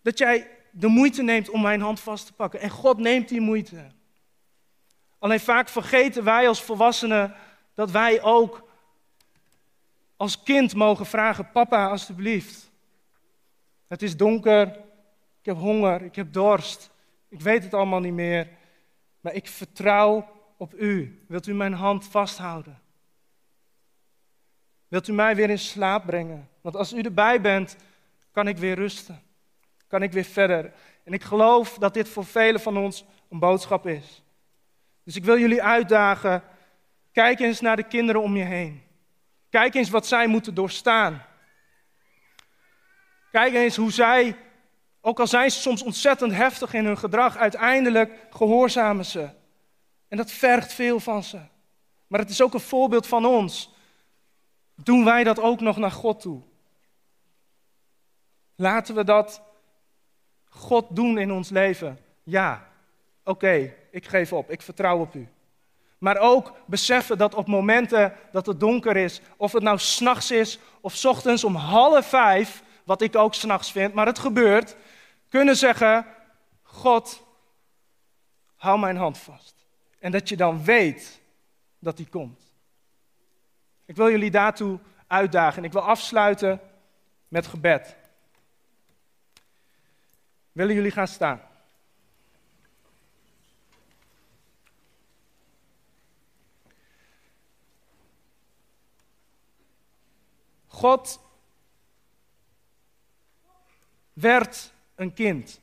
dat 0.01 0.17
jij 0.17 0.47
de 0.71 0.87
moeite 0.87 1.23
neemt 1.23 1.49
om 1.49 1.61
mijn 1.61 1.81
hand 1.81 1.99
vast 1.99 2.25
te 2.25 2.33
pakken. 2.33 2.59
En 2.59 2.69
God 2.69 2.97
neemt 2.97 3.29
die 3.29 3.41
moeite. 3.41 3.87
Alleen 5.19 5.39
vaak 5.39 5.69
vergeten 5.69 6.23
wij 6.23 6.47
als 6.47 6.63
volwassenen 6.63 7.35
dat 7.73 7.91
wij 7.91 8.21
ook 8.21 8.69
als 10.17 10.43
kind 10.43 10.75
mogen 10.75 11.05
vragen: 11.05 11.51
Papa, 11.51 11.87
alstublieft. 11.87 12.71
Het 13.87 14.01
is 14.01 14.17
donker, 14.17 14.87
ik 15.39 15.45
heb 15.45 15.57
honger, 15.57 16.01
ik 16.01 16.15
heb 16.15 16.33
dorst, 16.33 16.91
ik 17.29 17.41
weet 17.41 17.63
het 17.63 17.73
allemaal 17.73 17.99
niet 17.99 18.13
meer, 18.13 18.47
maar 19.19 19.33
ik 19.33 19.47
vertrouw 19.47 20.27
op 20.57 20.73
u. 20.73 21.23
Wilt 21.27 21.47
u 21.47 21.53
mijn 21.53 21.73
hand 21.73 22.05
vasthouden? 22.05 22.81
Wilt 24.87 25.07
u 25.07 25.13
mij 25.13 25.35
weer 25.35 25.49
in 25.49 25.59
slaap 25.59 26.05
brengen? 26.05 26.49
Want 26.61 26.75
als 26.75 26.93
u 26.93 27.01
erbij 27.01 27.41
bent, 27.41 27.75
kan 28.31 28.47
ik 28.47 28.57
weer 28.57 28.75
rusten. 28.75 29.21
Kan 29.87 30.03
ik 30.03 30.11
weer 30.11 30.23
verder. 30.23 30.73
En 31.03 31.13
ik 31.13 31.23
geloof 31.23 31.77
dat 31.77 31.93
dit 31.93 32.09
voor 32.09 32.25
velen 32.25 32.61
van 32.61 32.77
ons 32.77 33.05
een 33.29 33.39
boodschap 33.39 33.87
is. 33.87 34.23
Dus 35.03 35.15
ik 35.15 35.23
wil 35.23 35.39
jullie 35.39 35.63
uitdagen. 35.63 36.43
Kijk 37.11 37.39
eens 37.39 37.61
naar 37.61 37.75
de 37.75 37.87
kinderen 37.87 38.21
om 38.21 38.35
je 38.35 38.43
heen. 38.43 38.83
Kijk 39.49 39.73
eens 39.73 39.89
wat 39.89 40.07
zij 40.07 40.27
moeten 40.27 40.53
doorstaan. 40.53 41.25
Kijk 43.31 43.53
eens 43.53 43.75
hoe 43.75 43.91
zij, 43.91 44.37
ook 45.01 45.19
al 45.19 45.27
zijn 45.27 45.51
ze 45.51 45.59
soms 45.59 45.83
ontzettend 45.83 46.33
heftig 46.33 46.73
in 46.73 46.85
hun 46.85 46.97
gedrag, 46.97 47.37
uiteindelijk 47.37 48.27
gehoorzamen 48.29 49.05
ze. 49.05 49.29
En 50.07 50.17
dat 50.17 50.31
vergt 50.31 50.73
veel 50.73 50.99
van 50.99 51.23
ze. 51.23 51.39
Maar 52.07 52.19
het 52.19 52.29
is 52.29 52.41
ook 52.41 52.53
een 52.53 52.59
voorbeeld 52.59 53.07
van 53.07 53.25
ons. 53.25 53.73
Doen 54.75 55.05
wij 55.05 55.23
dat 55.23 55.39
ook 55.39 55.59
nog 55.59 55.77
naar 55.77 55.91
God 55.91 56.21
toe? 56.21 56.41
Laten 58.55 58.95
we 58.95 59.03
dat 59.03 59.41
God 60.49 60.85
doen 60.89 61.17
in 61.17 61.31
ons 61.31 61.49
leven. 61.49 61.99
Ja, 62.23 62.67
oké, 63.23 63.73
ik 63.91 64.07
geef 64.07 64.33
op, 64.33 64.51
ik 64.51 64.61
vertrouw 64.61 64.99
op 64.99 65.15
u. 65.15 65.27
Maar 65.97 66.17
ook 66.17 66.53
beseffen 66.65 67.17
dat 67.17 67.35
op 67.35 67.47
momenten 67.47 68.13
dat 68.31 68.45
het 68.45 68.59
donker 68.59 68.97
is, 68.97 69.21
of 69.37 69.51
het 69.51 69.63
nou 69.63 69.77
s'nachts 69.77 70.31
is 70.31 70.59
of 70.81 71.05
ochtends 71.05 71.43
om 71.43 71.55
half 71.55 72.05
vijf, 72.05 72.63
wat 72.89 73.01
ik 73.01 73.15
ook 73.15 73.33
s'nachts 73.33 73.71
vind, 73.71 73.93
maar 73.93 74.05
het 74.05 74.19
gebeurt, 74.19 74.75
kunnen 75.27 75.55
zeggen: 75.55 76.05
God, 76.61 77.23
hou 78.55 78.79
mijn 78.79 78.97
hand 78.97 79.17
vast. 79.17 79.55
En 79.99 80.11
dat 80.11 80.29
je 80.29 80.37
dan 80.37 80.63
weet 80.63 81.21
dat 81.79 81.97
die 81.97 82.07
komt. 82.07 82.53
Ik 83.85 83.95
wil 83.95 84.09
jullie 84.09 84.31
daartoe 84.31 84.79
uitdagen. 85.07 85.63
Ik 85.63 85.71
wil 85.71 85.81
afsluiten 85.81 86.61
met 87.27 87.47
gebed. 87.47 87.95
Willen 90.51 90.75
jullie 90.75 90.91
gaan 90.91 91.07
staan? 91.07 91.41
God 100.67 101.28
werd 104.19 104.73
een 104.95 105.13
kind. 105.13 105.59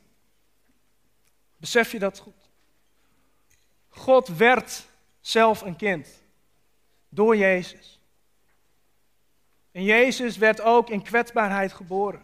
Besef 1.57 1.91
je 1.91 1.99
dat 1.99 2.19
goed? 2.19 2.49
God 3.89 4.27
werd 4.27 4.85
zelf 5.19 5.61
een 5.61 5.75
kind 5.75 6.23
door 7.09 7.37
Jezus. 7.37 7.99
En 9.71 9.83
Jezus 9.83 10.37
werd 10.37 10.61
ook 10.61 10.89
in 10.89 11.01
kwetsbaarheid 11.01 11.73
geboren. 11.73 12.21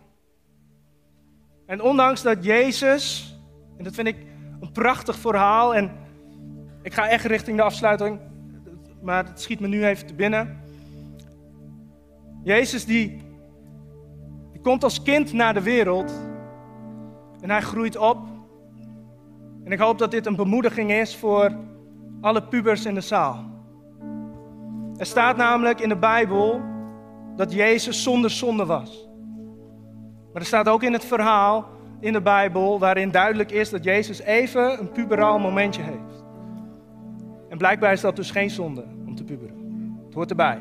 En 1.65 1.81
ondanks 1.81 2.21
dat 2.21 2.43
Jezus, 2.43 3.35
en 3.77 3.83
dat 3.83 3.93
vind 3.93 4.07
ik 4.07 4.17
een 4.59 4.71
prachtig 4.71 5.17
verhaal, 5.17 5.75
en 5.75 5.97
ik 6.81 6.93
ga 6.93 7.09
echt 7.09 7.25
richting 7.25 7.57
de 7.57 7.63
afsluiting, 7.63 8.19
maar 9.01 9.25
het 9.25 9.41
schiet 9.41 9.59
me 9.59 9.67
nu 9.67 9.85
even 9.85 10.07
te 10.07 10.13
binnen. 10.13 10.61
Jezus 12.43 12.85
die, 12.85 13.21
komt 14.63 14.83
als 14.83 15.01
kind 15.01 15.33
naar 15.33 15.53
de 15.53 15.61
wereld 15.61 16.13
en 17.41 17.49
hij 17.49 17.61
groeit 17.61 17.97
op. 17.97 18.17
En 19.63 19.71
ik 19.71 19.79
hoop 19.79 19.97
dat 19.97 20.11
dit 20.11 20.25
een 20.25 20.35
bemoediging 20.35 20.91
is 20.91 21.15
voor 21.15 21.51
alle 22.21 22.43
pubers 22.43 22.85
in 22.85 22.93
de 22.93 23.01
zaal. 23.01 23.45
Er 24.97 25.05
staat 25.05 25.37
namelijk 25.37 25.79
in 25.79 25.89
de 25.89 25.95
Bijbel 25.95 26.61
dat 27.35 27.53
Jezus 27.53 28.03
zonder 28.03 28.29
zonde 28.29 28.65
was. 28.65 29.07
Maar 30.33 30.41
er 30.41 30.47
staat 30.47 30.69
ook 30.69 30.83
in 30.83 30.93
het 30.93 31.05
verhaal 31.05 31.65
in 31.99 32.13
de 32.13 32.21
Bijbel 32.21 32.79
waarin 32.79 33.11
duidelijk 33.11 33.51
is 33.51 33.69
dat 33.69 33.83
Jezus 33.83 34.21
even 34.21 34.79
een 34.79 34.91
puberaal 34.91 35.39
momentje 35.39 35.81
heeft. 35.81 36.23
En 37.49 37.57
blijkbaar 37.57 37.91
is 37.91 38.01
dat 38.01 38.15
dus 38.15 38.31
geen 38.31 38.49
zonde 38.49 38.85
om 39.05 39.15
te 39.15 39.23
puberen. 39.23 39.55
Het 40.05 40.13
hoort 40.13 40.29
erbij. 40.29 40.59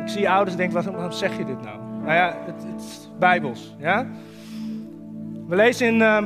Ik 0.00 0.08
zie 0.08 0.30
ouders 0.30 0.56
denken, 0.56 0.82
waarom 0.82 1.12
zeg 1.12 1.36
je 1.36 1.44
dit 1.44 1.62
nou? 1.62 1.93
Nou 2.04 2.16
ja, 2.16 2.36
het, 2.46 2.62
het 2.62 2.80
is 2.80 3.10
bijbels. 3.18 3.74
Ja? 3.78 4.06
We 5.48 5.56
lezen 5.56 5.86
in, 5.86 6.00
uh, 6.00 6.24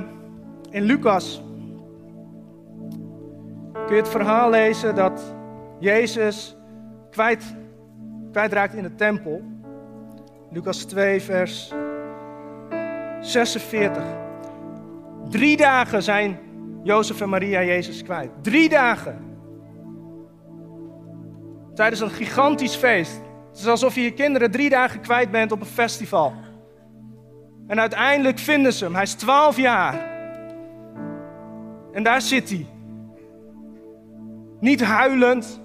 in 0.70 0.82
Lucas. 0.82 1.42
Kun 3.72 3.96
je 3.96 4.02
het 4.02 4.08
verhaal 4.08 4.50
lezen 4.50 4.94
dat 4.94 5.34
Jezus 5.78 6.56
kwijt, 7.10 7.54
kwijtraakt 8.30 8.74
in 8.74 8.82
de 8.82 8.94
tempel. 8.94 9.42
Lucas 10.50 10.84
2, 10.84 11.22
vers 11.22 11.72
46. 13.20 14.02
Drie 15.28 15.56
dagen 15.56 16.02
zijn 16.02 16.38
Jozef 16.82 17.20
en 17.20 17.28
Maria 17.28 17.62
Jezus 17.62 18.02
kwijt. 18.02 18.30
Drie 18.40 18.68
dagen. 18.68 19.18
Tijdens 21.74 22.00
een 22.00 22.10
gigantisch 22.10 22.76
feest. 22.76 23.20
Het 23.58 23.66
is 23.66 23.72
alsof 23.72 23.94
je 23.94 24.02
je 24.02 24.12
kinderen 24.12 24.50
drie 24.50 24.70
dagen 24.70 25.00
kwijt 25.00 25.30
bent 25.30 25.52
op 25.52 25.60
een 25.60 25.66
festival. 25.66 26.32
En 27.66 27.80
uiteindelijk 27.80 28.38
vinden 28.38 28.72
ze 28.72 28.84
hem. 28.84 28.94
Hij 28.94 29.02
is 29.02 29.14
twaalf 29.14 29.56
jaar. 29.56 29.94
En 31.92 32.02
daar 32.02 32.20
zit 32.20 32.48
hij. 32.48 32.66
Niet 34.60 34.82
huilend, 34.82 35.60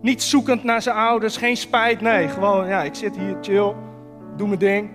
niet 0.00 0.22
zoekend 0.22 0.64
naar 0.64 0.82
zijn 0.82 0.96
ouders, 0.96 1.36
geen 1.36 1.56
spijt. 1.56 2.00
Nee, 2.00 2.28
gewoon, 2.28 2.68
ja, 2.68 2.82
ik 2.82 2.94
zit 2.94 3.16
hier 3.16 3.36
chill, 3.40 3.74
doe 4.36 4.46
mijn 4.46 4.58
ding. 4.58 4.90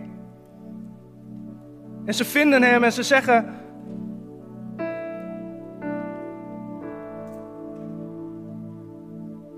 En 2.05 2.13
ze 2.13 2.25
vinden 2.25 2.63
hem 2.63 2.83
en 2.83 2.93
ze 2.93 3.03
zeggen: 3.03 3.53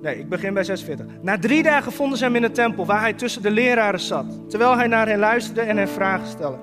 Nee, 0.01 0.19
ik 0.19 0.29
begin 0.29 0.53
bij 0.53 0.63
46. 0.63 1.05
Na 1.21 1.39
drie 1.39 1.63
dagen 1.63 1.91
vonden 1.91 2.17
ze 2.17 2.23
hem 2.23 2.35
in 2.35 2.41
de 2.41 2.51
tempel 2.51 2.85
waar 2.85 2.99
hij 2.99 3.13
tussen 3.13 3.41
de 3.41 3.51
leraren 3.51 3.99
zat, 3.99 4.49
terwijl 4.49 4.77
hij 4.77 4.87
naar 4.87 5.07
hen 5.07 5.19
luisterde 5.19 5.61
en 5.61 5.77
hen 5.77 5.89
vragen 5.89 6.27
stelde. 6.27 6.57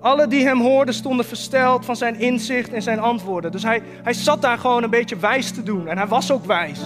Alle 0.00 0.26
die 0.26 0.44
hem 0.44 0.60
hoorden 0.60 0.94
stonden 0.94 1.26
versteld 1.26 1.84
van 1.84 1.96
zijn 1.96 2.14
inzicht 2.14 2.72
en 2.72 2.82
zijn 2.82 2.98
antwoorden. 2.98 3.52
Dus 3.52 3.62
hij, 3.62 3.82
hij 4.02 4.12
zat 4.12 4.42
daar 4.42 4.58
gewoon 4.58 4.82
een 4.82 4.90
beetje 4.90 5.16
wijs 5.16 5.50
te 5.50 5.62
doen 5.62 5.88
en 5.88 5.96
hij 5.96 6.06
was 6.06 6.32
ook 6.32 6.44
wijs. 6.44 6.80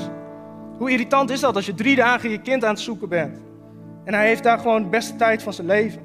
Hoe 0.79 0.91
irritant 0.91 1.31
is 1.31 1.41
dat 1.41 1.57
als 1.57 1.67
je 1.67 1.75
drie 1.75 1.97
dagen 1.97 2.31
je 2.31 2.41
kind 2.41 2.65
aan 2.65 2.71
het 2.75 2.81
zoeken 2.81 3.09
bent? 3.09 3.39
En 4.05 4.15
hij 4.15 4.27
heeft 4.27 4.43
daar 4.43 4.59
gewoon 4.59 4.83
de 4.83 4.89
beste 4.89 5.17
tijd 5.17 5.43
van 5.43 5.53
zijn 5.53 5.67
leven. 5.67 6.03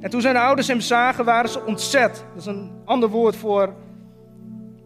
En 0.00 0.10
toen 0.10 0.20
zijn 0.20 0.36
ouders 0.36 0.68
hem 0.68 0.80
zagen, 0.80 1.24
waren 1.24 1.50
ze 1.50 1.64
ontzet. 1.64 2.24
Dat 2.34 2.40
is 2.40 2.46
een 2.46 2.70
ander 2.84 3.08
woord 3.08 3.36
voor 3.36 3.74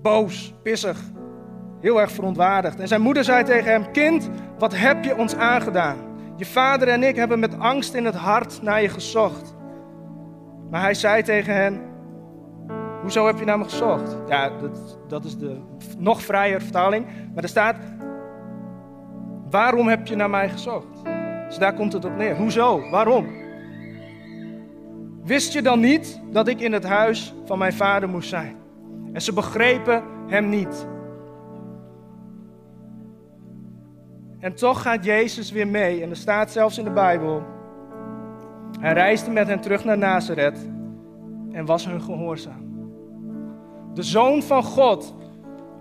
boos, 0.03 0.55
pissig, 0.63 0.99
heel 1.83 2.01
erg 2.01 2.13
verontwaardigd. 2.13 2.81
En 2.81 2.89
zijn 2.89 3.01
moeder 3.01 3.25
zei 3.25 3.45
tegen 3.45 3.71
hem: 3.71 3.91
Kind, 3.91 4.31
wat 4.59 4.77
heb 4.77 5.05
je 5.05 5.17
ons 5.17 5.35
aangedaan? 5.35 5.97
Je 6.37 6.47
vader 6.47 6.89
en 6.89 7.03
ik 7.03 7.17
hebben 7.17 7.39
met 7.39 7.59
angst 7.59 7.95
in 7.95 8.05
het 8.05 8.15
hart 8.15 8.63
naar 8.63 8.83
je 8.83 8.89
gezocht. 8.89 9.55
Maar 10.71 10.81
hij 10.81 10.95
zei 10.95 11.23
tegen 11.23 11.55
hen: 11.55 11.81
Hoezo 13.01 13.27
heb 13.27 13.39
je 13.39 13.45
naar 13.45 13.59
me 13.59 13.65
gezocht? 13.65 14.17
Ja, 14.29 14.51
dat, 14.61 14.99
dat 15.09 15.25
is 15.25 15.39
de 15.39 15.61
nog 15.99 16.23
vrijer 16.23 16.61
vertaling. 16.61 17.07
Maar 17.35 17.43
er 17.43 17.49
staat: 17.49 17.77
Waarom 19.51 19.89
heb 19.89 20.07
je 20.07 20.17
naar 20.17 20.31
mij 20.31 20.49
gezocht? 20.49 21.03
Dus 21.47 21.59
daar 21.59 21.75
komt 21.75 21.93
het 21.93 22.05
op 22.05 22.17
neer. 22.17 22.37
Hoezo? 22.37 22.91
Waarom? 22.91 23.27
Wist 25.25 25.53
je 25.53 25.63
dan 25.63 25.81
niet 25.81 26.21
dat 26.31 26.49
ik 26.49 26.61
in 26.61 26.73
het 26.73 26.85
huis 26.85 27.35
van 27.45 27.59
mijn 27.59 27.73
vader 27.73 28.09
moest 28.09 28.29
zijn? 28.29 28.57
En 29.13 29.23
ze 29.23 29.33
begrepen 29.33 30.03
hem 30.27 30.49
niet. 30.49 30.87
En 34.43 34.55
toch 34.55 34.83
gaat 34.83 35.05
Jezus 35.05 35.51
weer 35.51 35.67
mee. 35.67 36.03
En 36.03 36.11
er 36.11 36.17
staat 36.17 36.51
zelfs 36.51 36.79
in 36.79 36.85
de 36.85 36.91
Bijbel. 36.91 37.43
Hij 38.81 38.93
reisde 38.93 39.31
met 39.31 39.47
hen 39.47 39.61
terug 39.61 39.85
naar 39.85 39.99
Nazareth 39.99 40.59
en 41.53 41.65
was 41.65 41.87
hun 41.87 42.03
gehoorzaam. 42.03 42.91
De 43.95 44.03
zoon 44.03 44.43
van 44.43 44.63
God 44.63 45.15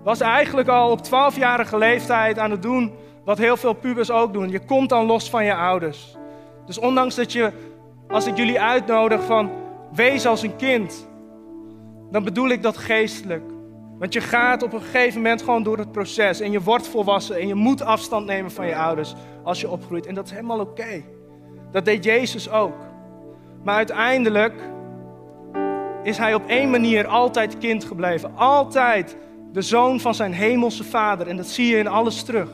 was 0.03 0.19
eigenlijk 0.19 0.67
al 0.67 0.91
op 0.91 1.05
12-jarige 1.05 1.77
leeftijd 1.77 2.39
aan 2.39 2.51
het 2.51 2.61
doen 2.61 2.91
wat 3.23 3.37
heel 3.37 3.57
veel 3.57 3.73
pubers 3.73 4.11
ook 4.11 4.33
doen. 4.33 4.49
Je 4.49 4.65
komt 4.65 4.89
dan 4.89 5.05
los 5.05 5.29
van 5.29 5.45
je 5.45 5.55
ouders. 5.55 6.17
Dus 6.65 6.77
ondanks 6.77 7.15
dat 7.15 7.31
je, 7.31 7.51
als 8.07 8.27
ik 8.27 8.37
jullie 8.37 8.61
uitnodig 8.61 9.23
van 9.23 9.49
wees 9.93 10.25
als 10.25 10.41
een 10.41 10.55
kind, 10.55 11.07
dan 12.11 12.23
bedoel 12.23 12.49
ik 12.49 12.63
dat 12.63 12.77
geestelijk. 12.77 13.50
Want 14.01 14.13
je 14.13 14.21
gaat 14.21 14.63
op 14.63 14.73
een 14.73 14.81
gegeven 14.81 15.21
moment 15.21 15.41
gewoon 15.41 15.63
door 15.63 15.77
het 15.77 15.91
proces 15.91 16.39
en 16.39 16.51
je 16.51 16.61
wordt 16.61 16.87
volwassen 16.87 17.39
en 17.39 17.47
je 17.47 17.55
moet 17.55 17.81
afstand 17.81 18.25
nemen 18.25 18.51
van 18.51 18.67
je 18.67 18.75
ouders 18.75 19.13
als 19.43 19.61
je 19.61 19.69
opgroeit. 19.69 20.05
En 20.05 20.15
dat 20.15 20.25
is 20.25 20.31
helemaal 20.31 20.59
oké. 20.59 21.03
Dat 21.71 21.85
deed 21.85 22.03
Jezus 22.03 22.49
ook. 22.49 22.75
Maar 23.63 23.75
uiteindelijk 23.75 24.53
is 26.03 26.17
hij 26.17 26.33
op 26.33 26.47
één 26.47 26.69
manier 26.69 27.07
altijd 27.07 27.57
kind 27.57 27.83
gebleven. 27.83 28.35
Altijd 28.35 29.17
de 29.51 29.61
zoon 29.61 29.99
van 29.99 30.15
zijn 30.15 30.33
hemelse 30.33 30.83
vader. 30.83 31.27
En 31.27 31.37
dat 31.37 31.47
zie 31.47 31.67
je 31.67 31.77
in 31.77 31.87
alles 31.87 32.23
terug. 32.23 32.49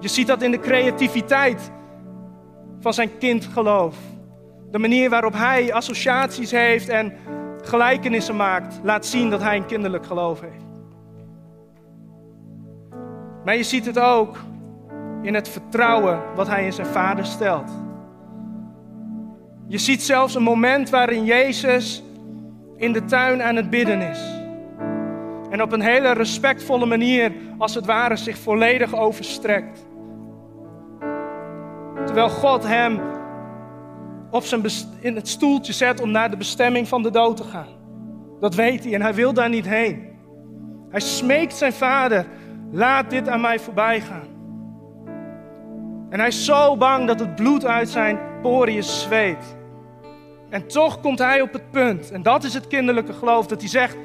Je 0.00 0.08
ziet 0.08 0.26
dat 0.26 0.42
in 0.42 0.50
de 0.50 0.60
creativiteit 0.60 1.70
van 2.80 2.94
zijn 2.94 3.18
kindgeloof. 3.18 3.96
De 4.70 4.78
manier 4.78 5.10
waarop 5.10 5.32
hij 5.32 5.72
associaties 5.72 6.50
heeft 6.50 6.88
en 6.88 7.12
gelijkenissen 7.72 8.36
maakt, 8.36 8.80
laat 8.82 9.06
zien 9.06 9.30
dat 9.30 9.42
hij 9.42 9.56
een 9.56 9.66
kinderlijk 9.66 10.06
geloof 10.06 10.40
heeft. 10.40 10.64
Maar 13.44 13.56
je 13.56 13.62
ziet 13.62 13.86
het 13.86 13.98
ook 13.98 14.36
in 15.22 15.34
het 15.34 15.48
vertrouwen 15.48 16.20
wat 16.34 16.48
hij 16.48 16.64
in 16.64 16.72
zijn 16.72 16.86
vader 16.86 17.26
stelt. 17.26 17.70
Je 19.66 19.78
ziet 19.78 20.02
zelfs 20.02 20.34
een 20.34 20.42
moment 20.42 20.90
waarin 20.90 21.24
Jezus 21.24 22.02
in 22.76 22.92
de 22.92 23.04
tuin 23.04 23.42
aan 23.42 23.56
het 23.56 23.70
bidden 23.70 24.00
is. 24.00 24.20
En 25.50 25.62
op 25.62 25.72
een 25.72 25.80
hele 25.80 26.12
respectvolle 26.12 26.86
manier, 26.86 27.32
als 27.58 27.74
het 27.74 27.86
ware, 27.86 28.16
zich 28.16 28.38
volledig 28.38 28.94
overstrekt. 28.94 29.86
Terwijl 32.04 32.28
God 32.28 32.66
hem 32.66 33.00
op 34.32 34.44
zijn 34.44 34.62
in 35.00 35.14
het 35.14 35.28
stoeltje 35.28 35.72
zet 35.72 36.00
om 36.00 36.10
naar 36.10 36.30
de 36.30 36.36
bestemming 36.36 36.88
van 36.88 37.02
de 37.02 37.10
dood 37.10 37.36
te 37.36 37.44
gaan. 37.44 37.80
Dat 38.40 38.54
weet 38.54 38.84
hij 38.84 38.94
en 38.94 39.02
hij 39.02 39.14
wil 39.14 39.32
daar 39.32 39.48
niet 39.48 39.66
heen. 39.66 40.10
Hij 40.88 41.00
smeekt 41.00 41.54
zijn 41.54 41.72
vader, 41.72 42.26
laat 42.70 43.10
dit 43.10 43.28
aan 43.28 43.40
mij 43.40 43.58
voorbij 43.58 44.00
gaan. 44.00 44.28
En 46.10 46.18
hij 46.18 46.28
is 46.28 46.44
zo 46.44 46.76
bang 46.76 47.06
dat 47.06 47.20
het 47.20 47.34
bloed 47.34 47.64
uit 47.64 47.88
zijn 47.88 48.18
poriën 48.42 48.82
zweet. 48.82 49.56
En 50.50 50.66
toch 50.66 51.00
komt 51.00 51.18
hij 51.18 51.40
op 51.40 51.52
het 51.52 51.70
punt, 51.70 52.10
en 52.10 52.22
dat 52.22 52.44
is 52.44 52.54
het 52.54 52.66
kinderlijke 52.66 53.12
geloof, 53.12 53.46
dat 53.46 53.60
hij 53.60 53.70
zegt, 53.70 53.96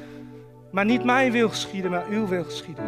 maar 0.72 0.86
niet 0.86 1.04
mijn 1.04 1.32
wil 1.32 1.50
geschieden, 1.50 1.92
maar 1.92 2.06
uw 2.10 2.28
wil 2.28 2.44
geschieden. 2.44 2.86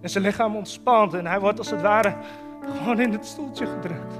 En 0.00 0.10
zijn 0.10 0.24
lichaam 0.24 0.56
ontspant 0.56 1.14
en 1.14 1.26
hij 1.26 1.40
wordt 1.40 1.58
als 1.58 1.70
het 1.70 1.82
ware 1.82 2.14
gewoon 2.74 3.00
in 3.00 3.12
het 3.12 3.26
stoeltje 3.26 3.66
gedrukt. 3.66 4.14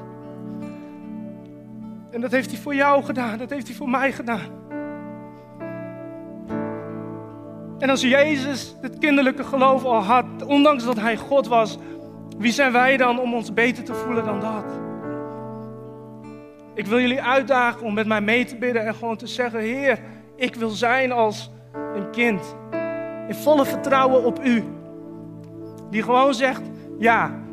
En 2.11 2.21
dat 2.21 2.31
heeft 2.31 2.51
hij 2.51 2.61
voor 2.61 2.75
jou 2.75 3.03
gedaan, 3.03 3.39
dat 3.39 3.51
heeft 3.51 3.67
hij 3.67 3.77
voor 3.77 3.89
mij 3.89 4.13
gedaan. 4.13 4.65
En 7.79 7.91
als 7.91 8.01
Jezus 8.01 8.77
het 8.81 8.99
kinderlijke 8.99 9.45
geloof 9.45 9.85
al 9.85 10.03
had, 10.03 10.25
ondanks 10.47 10.85
dat 10.85 11.01
hij 11.01 11.17
God 11.17 11.47
was, 11.47 11.79
wie 12.39 12.53
zijn 12.53 12.73
wij 12.73 12.97
dan 12.97 13.21
om 13.21 13.35
ons 13.35 13.53
beter 13.53 13.85
te 13.85 13.95
voelen 13.95 14.25
dan 14.25 14.41
dat? 14.41 14.65
Ik 16.75 16.87
wil 16.87 17.01
jullie 17.01 17.23
uitdagen 17.23 17.83
om 17.83 17.95
met 17.95 18.07
mij 18.07 18.21
mee 18.21 18.45
te 18.45 18.57
bidden 18.57 18.87
en 18.87 18.95
gewoon 18.95 19.17
te 19.17 19.27
zeggen: 19.27 19.61
Heer, 19.61 19.99
ik 20.37 20.55
wil 20.55 20.71
zijn 20.71 21.13
als 21.13 21.51
een 21.95 22.11
kind. 22.11 22.57
In 23.29 23.35
volle 23.35 23.65
vertrouwen 23.65 24.25
op 24.25 24.45
U. 24.45 24.65
Die 25.91 26.03
gewoon 26.03 26.35
zegt: 26.35 26.63
Ja, 26.99 27.46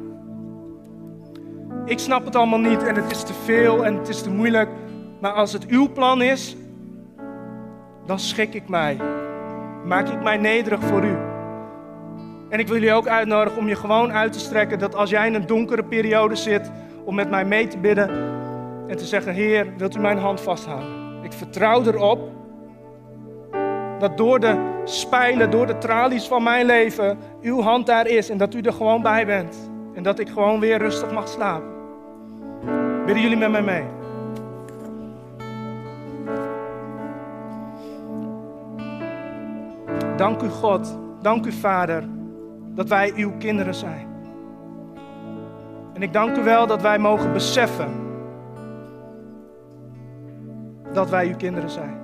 ik 1.85 1.99
snap 1.99 2.25
het 2.25 2.35
allemaal 2.35 2.59
niet 2.59 2.83
en 2.83 2.95
het 2.95 3.11
is 3.11 3.23
te 3.23 3.33
veel 3.33 3.85
en 3.85 3.95
het 3.95 4.09
is 4.09 4.21
te 4.21 4.29
moeilijk. 4.29 4.69
Maar 5.19 5.31
als 5.31 5.53
het 5.53 5.65
uw 5.65 5.91
plan 5.91 6.21
is, 6.21 6.55
dan 8.05 8.19
schik 8.19 8.53
ik 8.53 8.69
mij. 8.69 8.97
Maak 9.85 10.09
ik 10.09 10.23
mij 10.23 10.37
nederig 10.37 10.83
voor 10.83 11.03
u. 11.03 11.15
En 12.49 12.59
ik 12.59 12.67
wil 12.67 12.75
jullie 12.75 12.93
ook 12.93 13.07
uitnodigen 13.07 13.59
om 13.59 13.67
je 13.67 13.75
gewoon 13.75 14.11
uit 14.11 14.33
te 14.33 14.39
strekken 14.39 14.79
dat 14.79 14.95
als 14.95 15.09
jij 15.09 15.27
in 15.27 15.33
een 15.33 15.47
donkere 15.47 15.83
periode 15.83 16.35
zit, 16.35 16.71
om 17.05 17.15
met 17.15 17.29
mij 17.29 17.45
mee 17.45 17.67
te 17.67 17.77
bidden 17.77 18.09
en 18.87 18.97
te 18.97 19.05
zeggen: 19.05 19.33
Heer, 19.33 19.73
wilt 19.77 19.95
u 19.95 19.99
mijn 19.99 20.17
hand 20.17 20.41
vasthouden? 20.41 21.23
Ik 21.23 21.33
vertrouw 21.33 21.83
erop 21.83 22.31
dat 23.99 24.17
door 24.17 24.39
de 24.39 24.81
spijlen, 24.83 25.51
door 25.51 25.67
de 25.67 25.77
tralies 25.77 26.27
van 26.27 26.43
mijn 26.43 26.65
leven, 26.65 27.17
uw 27.41 27.61
hand 27.61 27.85
daar 27.85 28.07
is 28.07 28.29
en 28.29 28.37
dat 28.37 28.53
u 28.53 28.61
er 28.61 28.73
gewoon 28.73 29.01
bij 29.01 29.25
bent. 29.25 29.71
En 29.93 30.03
dat 30.03 30.19
ik 30.19 30.29
gewoon 30.29 30.59
weer 30.59 30.77
rustig 30.77 31.11
mag 31.11 31.27
slapen. 31.27 31.72
Bidden 33.05 33.21
jullie 33.21 33.37
met 33.37 33.51
mij 33.51 33.63
mee? 33.63 33.83
Dank 40.17 40.41
u 40.41 40.47
God, 40.49 40.97
dank 41.21 41.45
u 41.45 41.51
Vader, 41.51 42.03
dat 42.75 42.89
wij 42.89 43.13
uw 43.15 43.31
kinderen 43.37 43.75
zijn. 43.75 44.07
En 45.93 46.01
ik 46.01 46.13
dank 46.13 46.37
u 46.37 46.43
wel 46.43 46.67
dat 46.67 46.81
wij 46.81 46.99
mogen 46.99 47.33
beseffen 47.33 48.03
dat 50.93 51.09
wij 51.09 51.27
uw 51.27 51.35
kinderen 51.35 51.69
zijn. 51.69 52.01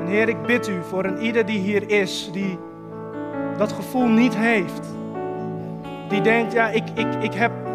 En 0.00 0.06
Heer, 0.06 0.28
ik 0.28 0.42
bid 0.42 0.68
u 0.68 0.82
voor 0.82 1.04
een 1.04 1.18
ieder 1.18 1.46
die 1.46 1.58
hier 1.58 1.90
is, 1.90 2.30
die 2.32 2.58
dat 3.56 3.72
gevoel 3.72 4.08
niet 4.08 4.36
heeft. 4.36 4.88
Die 6.08 6.20
denkt, 6.20 6.52
ja, 6.52 6.68
ik, 6.68 6.84
ik, 6.94 7.14
ik 7.20 7.34
heb 7.34 7.65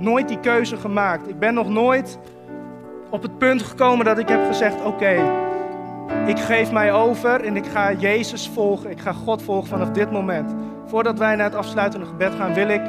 nooit 0.00 0.28
die 0.28 0.40
keuze 0.40 0.76
gemaakt. 0.76 1.28
Ik 1.28 1.38
ben 1.38 1.54
nog 1.54 1.68
nooit 1.68 2.18
op 3.10 3.22
het 3.22 3.38
punt 3.38 3.62
gekomen 3.62 4.04
dat 4.04 4.18
ik 4.18 4.28
heb 4.28 4.46
gezegd, 4.46 4.84
oké, 4.84 5.16
ik 6.26 6.38
geef 6.38 6.72
mij 6.72 6.92
over 6.92 7.44
en 7.44 7.56
ik 7.56 7.66
ga 7.66 7.92
Jezus 7.92 8.48
volgen. 8.48 8.90
Ik 8.90 9.00
ga 9.00 9.12
God 9.12 9.42
volgen 9.42 9.68
vanaf 9.68 9.90
dit 9.90 10.10
moment. 10.10 10.54
Voordat 10.86 11.18
wij 11.18 11.36
naar 11.36 11.44
het 11.44 11.54
afsluitende 11.54 12.06
gebed 12.06 12.34
gaan, 12.34 12.54
wil 12.54 12.68
ik 12.68 12.84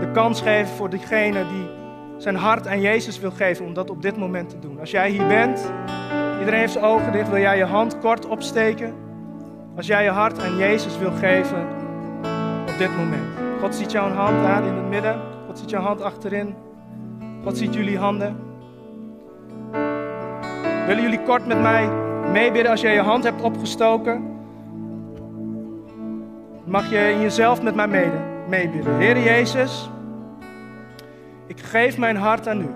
de 0.00 0.10
kans 0.12 0.40
geven 0.40 0.74
voor 0.74 0.90
diegene 0.90 1.46
die 1.48 1.68
zijn 2.18 2.36
hart 2.36 2.66
aan 2.66 2.80
Jezus 2.80 3.18
wil 3.18 3.30
geven 3.30 3.64
om 3.64 3.74
dat 3.74 3.90
op 3.90 4.02
dit 4.02 4.16
moment 4.16 4.48
te 4.48 4.58
doen. 4.58 4.80
Als 4.80 4.90
jij 4.90 5.10
hier 5.10 5.26
bent, 5.26 5.72
iedereen 6.38 6.60
heeft 6.60 6.72
zijn 6.72 6.84
ogen 6.84 7.12
dicht, 7.12 7.28
wil 7.28 7.40
jij 7.40 7.56
je 7.56 7.64
hand 7.64 7.98
kort 7.98 8.26
opsteken? 8.26 8.94
Als 9.76 9.86
jij 9.86 10.04
je 10.04 10.10
hart 10.10 10.42
aan 10.42 10.56
Jezus 10.56 10.98
wil 10.98 11.12
geven 11.12 11.66
op 12.68 12.78
dit 12.78 12.96
moment. 12.96 13.24
God 13.60 13.74
ziet 13.74 13.92
jouw 13.92 14.10
hand 14.10 14.46
aan 14.46 14.64
in 14.64 14.74
het 14.74 14.88
midden. 14.88 15.33
Ziet 15.54 15.70
jouw 15.70 15.82
hand 15.82 16.02
achterin. 16.02 16.54
God 17.44 17.56
ziet 17.56 17.74
jullie 17.74 17.98
handen. 17.98 18.36
Willen 20.86 21.02
jullie 21.02 21.22
kort 21.22 21.46
met 21.46 21.60
mij 21.60 21.88
meebidden 22.32 22.70
als 22.70 22.80
jij 22.80 22.94
je 22.94 23.00
hand 23.00 23.24
hebt 23.24 23.42
opgestoken? 23.42 24.32
Mag 26.64 26.90
je 26.90 27.10
in 27.10 27.20
jezelf 27.20 27.62
met 27.62 27.74
mij 27.74 28.10
meebidden. 28.48 28.96
Heer 28.96 29.18
Jezus, 29.18 29.90
ik 31.46 31.60
geef 31.60 31.98
mijn 31.98 32.16
hart 32.16 32.48
aan 32.48 32.60
u. 32.60 32.68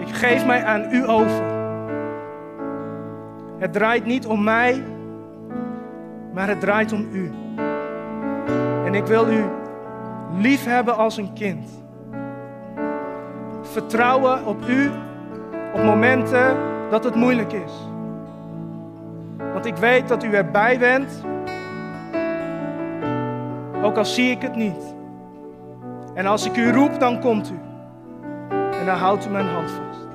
Ik 0.00 0.14
geef 0.14 0.46
mij 0.46 0.64
aan 0.64 0.86
u 0.90 1.08
over. 1.08 1.42
Het 3.58 3.72
draait 3.72 4.04
niet 4.04 4.26
om 4.26 4.44
mij, 4.44 4.84
maar 6.32 6.48
het 6.48 6.60
draait 6.60 6.92
om 6.92 7.08
u. 7.12 7.32
En 8.84 8.94
ik 8.94 9.06
wil 9.06 9.28
u 9.28 9.44
lief 10.36 10.64
hebben 10.64 10.96
als 10.96 11.16
een 11.16 11.32
kind. 11.32 11.82
Vertrouwen 13.62 14.46
op 14.46 14.68
u 14.68 14.90
op 15.74 15.82
momenten 15.82 16.56
dat 16.90 17.04
het 17.04 17.14
moeilijk 17.14 17.52
is. 17.52 17.72
Want 19.52 19.66
ik 19.66 19.76
weet 19.76 20.08
dat 20.08 20.24
u 20.24 20.32
erbij 20.32 20.78
bent, 20.78 21.24
ook 23.82 23.96
al 23.96 24.04
zie 24.04 24.30
ik 24.30 24.42
het 24.42 24.56
niet. 24.56 24.94
En 26.14 26.26
als 26.26 26.46
ik 26.46 26.56
u 26.56 26.72
roep, 26.72 27.00
dan 27.00 27.20
komt 27.20 27.50
u. 27.50 27.58
En 28.50 28.86
dan 28.86 28.96
houdt 28.96 29.26
u 29.26 29.30
mijn 29.30 29.46
hand 29.46 29.70
vast. 29.70 30.06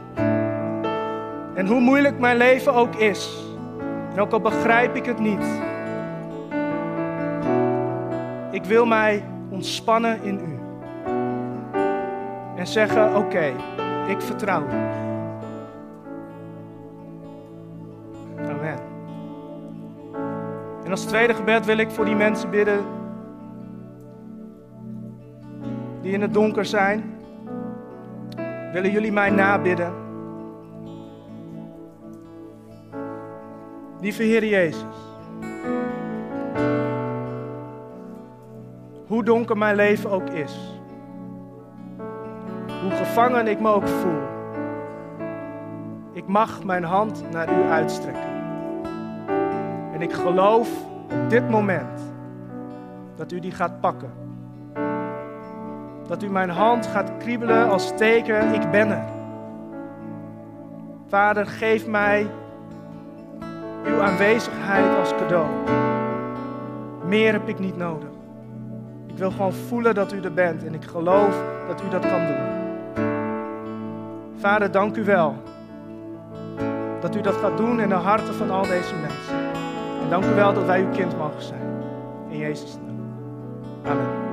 En 1.54 1.68
hoe 1.68 1.80
moeilijk 1.80 2.20
mijn 2.20 2.38
leven 2.38 2.74
ook 2.74 2.96
is, 2.96 3.44
en 4.14 4.20
ook 4.20 4.32
al 4.32 4.42
begrijp 4.42 4.96
ik 4.96 5.06
het 5.06 5.20
niet, 5.20 5.46
ik 8.52 8.64
wil 8.64 8.86
mij 8.86 9.24
ontspannen 9.50 10.24
in 10.24 10.40
u. 10.40 10.60
En 12.56 12.68
zeggen: 12.68 13.16
Oké, 13.16 13.54
ik 14.08 14.22
vertrouw 14.22 14.62
u. 14.62 14.72
Amen. 18.50 18.80
En 20.84 20.92
als 20.92 21.06
tweede 21.06 21.34
gebed 21.34 21.66
wil 21.66 21.78
ik 21.78 21.90
voor 21.90 22.06
die 22.06 22.16
mensen 22.16 22.50
bidden 22.50 22.86
die 26.02 26.12
in 26.12 26.22
het 26.22 26.34
donker 26.34 26.66
zijn. 26.66 27.18
Willen 28.74 28.92
jullie 28.92 29.12
mij 29.12 29.30
nabidden? 29.30 29.94
Lieve 34.02 34.24
Heer 34.24 34.46
Jezus. 34.46 35.19
Hoe 39.10 39.24
donker 39.24 39.58
mijn 39.58 39.76
leven 39.76 40.10
ook 40.10 40.30
is. 40.30 40.82
Hoe 42.82 42.92
gevangen 42.92 43.48
ik 43.48 43.60
me 43.60 43.70
ook 43.70 43.88
voel. 43.88 44.22
Ik 46.14 46.28
mag 46.28 46.64
mijn 46.64 46.84
hand 46.84 47.24
naar 47.32 47.60
u 47.60 47.70
uitstrekken. 47.70 48.30
En 49.94 50.02
ik 50.02 50.14
geloof 50.14 50.70
op 51.24 51.30
dit 51.30 51.50
moment 51.50 52.02
dat 53.16 53.32
u 53.32 53.40
die 53.40 53.52
gaat 53.52 53.80
pakken. 53.80 54.12
Dat 56.08 56.24
u 56.24 56.30
mijn 56.30 56.50
hand 56.50 56.86
gaat 56.86 57.18
kriebelen 57.18 57.70
als 57.70 57.98
teken, 57.98 58.54
ik 58.54 58.72
ben 58.72 58.92
er. 58.92 59.06
Vader, 61.08 61.46
geef 61.46 61.88
mij 61.88 62.28
uw 63.86 64.02
aanwezigheid 64.02 64.98
als 64.98 65.16
cadeau. 65.16 65.48
Meer 67.06 67.32
heb 67.32 67.48
ik 67.48 67.60
niet 67.60 67.78
nodig. 67.78 68.19
Wil 69.20 69.32
gewoon 69.32 69.54
voelen 69.54 69.96
dat 69.96 70.14
u 70.14 70.22
er 70.22 70.34
bent 70.34 70.66
en 70.66 70.74
ik 70.74 70.84
geloof 70.84 71.36
dat 71.68 71.82
u 71.82 71.90
dat 71.90 72.02
kan 72.02 72.26
doen. 72.26 72.48
Vader, 74.38 74.72
dank 74.72 74.96
u 74.96 75.04
wel 75.04 75.36
dat 77.00 77.16
u 77.16 77.22
dat 77.22 77.36
gaat 77.36 77.58
doen 77.58 77.80
in 77.80 77.90
de 77.90 77.96
harten 77.96 78.34
van 78.34 78.52
al 78.52 78.62
deze 78.62 78.96
mensen. 78.96 79.36
En 80.04 80.10
dank 80.10 80.24
u 80.26 80.34
wel 80.34 80.54
dat 80.54 80.66
wij 80.66 80.82
uw 80.82 80.92
kind 80.92 81.18
mogen 81.18 81.42
zijn. 81.42 81.62
In 82.30 82.38
Jezus' 82.38 82.78
naam. 82.86 83.00
Amen. 83.84 84.29